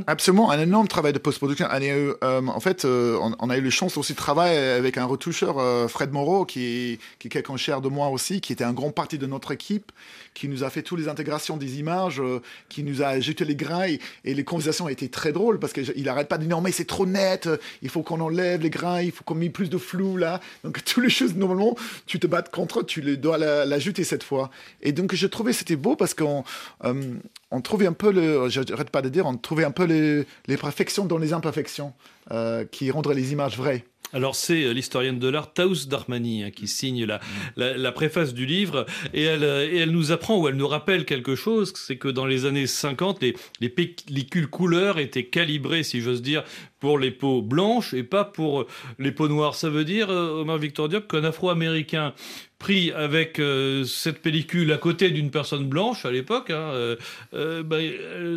[0.07, 1.67] Absolument, un énorme travail de post-production.
[1.71, 5.59] Euh, en fait, euh, on, a eu la chance aussi de travailler avec un retoucheur,
[5.59, 9.19] euh, Fred Moreau, qui est quelqu'un cher de moi aussi, qui était un grand parti
[9.19, 9.93] de notre équipe,
[10.35, 12.21] qui nous a fait toutes les intégrations des images,
[12.69, 13.87] qui nous a jeté les grains.
[14.25, 16.85] Et, les conversations étaient très drôles parce qu'il n'arrête pas de dire non, mais c'est
[16.85, 17.49] trop net,
[17.83, 20.41] il faut qu'on enlève les grains, il faut qu'on mette plus de flou là.
[20.65, 21.77] Donc, toutes les choses, normalement,
[22.07, 24.51] tu te bats contre, tu dois l'ajouter cette fois.
[24.83, 26.45] Et donc, je trouvais c'était beau parce qu'on
[26.83, 30.57] on trouvait un peu le, j'arrête pas de dire, on trouvait un peu les, les
[30.57, 31.93] perfections dans les imperfections
[32.31, 33.85] euh, qui rendraient les images vraies.
[34.13, 37.21] Alors c'est euh, l'historienne de l'art Taous Darmani hein, qui signe la,
[37.57, 41.35] la, préface du livre et elle, euh, elle nous apprend ou elle nous rappelle quelque
[41.35, 46.23] chose, c'est que dans les années 50, les, les pellicules couleurs étaient calibrées, si j'ose
[46.23, 46.45] dire,
[46.79, 48.67] pour les peaux blanches et pas pour
[48.99, 49.55] les peaux noires.
[49.55, 52.15] Ça veut dire, Omar Victor Diop, qu'un Afro-Américain
[52.59, 56.97] pris avec euh, cette pellicule à côté d'une personne blanche à l'époque, hein, euh,
[57.35, 57.79] euh, bah,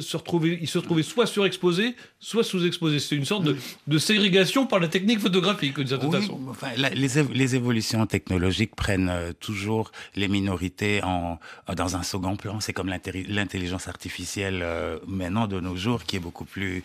[0.01, 2.99] se retrouvait, il se retrouvait soit surexposé, soit sous-exposé.
[2.99, 3.55] C'est une sorte de,
[3.87, 6.39] de, ségrégation par la technique photographique, d'une certaine façon.
[6.49, 11.39] Enfin, les, les, évolutions technologiques prennent toujours les minorités en,
[11.75, 12.59] dans un second plan.
[12.59, 14.65] C'est comme l'intelligence artificielle
[15.07, 16.83] maintenant de nos jours qui est beaucoup plus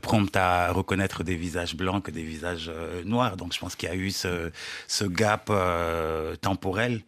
[0.00, 2.70] prompte à reconnaître des visages blancs que des visages
[3.04, 3.36] noirs.
[3.36, 4.50] Donc je pense qu'il y a eu ce,
[4.88, 7.02] ce gap euh, temporel.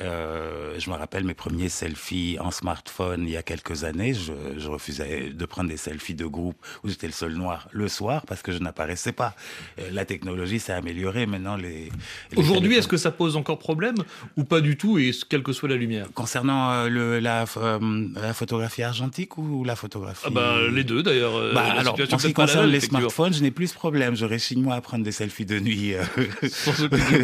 [0.00, 4.14] Euh, je me rappelle mes premiers selfies en smartphone il y a quelques années.
[4.14, 8.26] Je, refusais de prendre des selfies de groupe où j'étais le seul noir le soir
[8.26, 9.34] parce que je n'apparaissais pas.
[9.78, 11.26] Euh, la technologie s'est améliorée.
[11.26, 11.90] Maintenant, les.
[12.36, 13.96] Aujourd'hui, est-ce que ça pose encore problème
[14.36, 16.08] ou pas du tout, et quelle que soit la lumière?
[16.14, 17.44] Concernant le, la,
[18.14, 21.54] la, photographie argentique ou la photographie ah bah, Les deux d'ailleurs.
[21.54, 24.16] Bah, alors, en ce qui concerne les smartphones, je n'ai plus ce problème.
[24.16, 25.94] J'aurais six mois à prendre des selfies de nuit.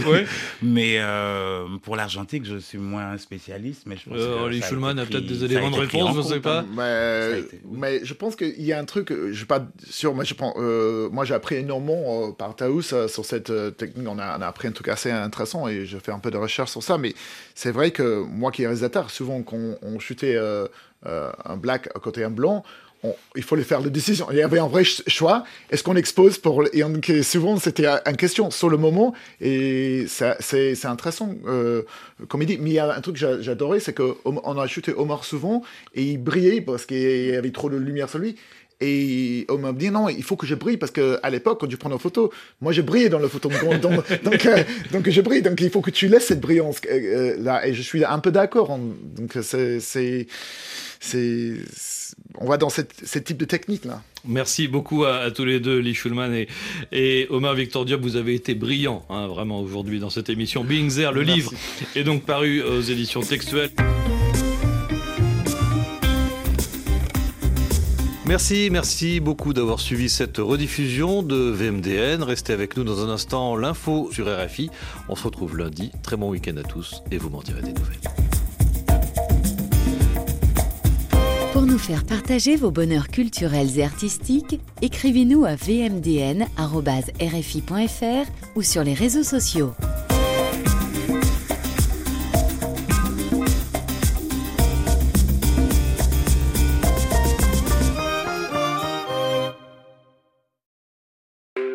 [0.07, 0.27] ouais.
[0.63, 3.83] Mais euh, pour l'argentique, je suis moins spécialiste.
[3.87, 6.41] Mais je pense euh, que Schulman a peut-être des éléments de réponse, je ne sais
[6.41, 6.65] pas.
[6.75, 10.25] Mais, mais, je pense qu'il y a un truc, je ne suis pas sûr, mais
[10.25, 14.09] je prends, euh, moi j'ai appris énormément par Taous sur cette technique.
[14.09, 16.39] On a, on a, appris un truc assez intéressant et je fais un peu de
[16.39, 16.99] recherche sur ça.
[16.99, 17.15] Mais
[17.55, 20.39] c'est vrai que moi qui est réalisateur, souvent quand on chutait
[21.05, 22.65] un black à côté un blanc,
[23.37, 24.27] il faut les faire les décisions.
[24.31, 25.45] Il y avait un vrai choix.
[25.71, 26.93] Est-ce qu'on expose pour et on,
[27.23, 31.83] souvent c'était une question sur le moment et c'est intéressant euh,
[32.29, 32.59] comme il dit.
[32.59, 35.63] Mais il y a un truc que j'adorais, c'est qu'on a shooté Omar souvent
[35.95, 38.37] et il brillait parce qu'il y avait trop de lumière sur lui.
[38.85, 41.69] Et on m'a dit non, il faut que je brille parce que à l'époque, quand
[41.69, 43.49] tu prends une photo, moi je brillais dans la photo.
[43.81, 43.81] Donc,
[44.25, 45.41] donc, euh, donc, je brille.
[45.41, 47.65] Donc il faut que tu laisses cette brillance euh, euh, là.
[47.65, 48.77] Et je suis un peu d'accord.
[49.17, 50.27] Donc c'est, c'est,
[52.39, 54.03] on va dans ce type de technique là.
[54.25, 56.49] Merci beaucoup à, tous les deux, Lee Schulman et,
[56.93, 58.01] et, Omar Victor Diop.
[58.01, 60.63] Vous avez été brillants, hein, vraiment, aujourd'hui dans cette émission.
[60.63, 61.53] Being There, le livre,
[61.97, 63.71] est donc paru aux éditions textuelles.
[68.25, 72.23] Merci, merci beaucoup d'avoir suivi cette rediffusion de VMDN.
[72.23, 74.71] Restez avec nous dans un instant, l'info sur RFI.
[75.09, 75.91] On se retrouve lundi.
[76.03, 78.42] Très bon week-end à tous et vous m'en direz des nouvelles.
[81.63, 86.51] Pour nous faire partager vos bonheurs culturels et artistiques, écrivez-nous à vmdn.rfi.fr
[88.57, 89.73] ou sur les réseaux sociaux.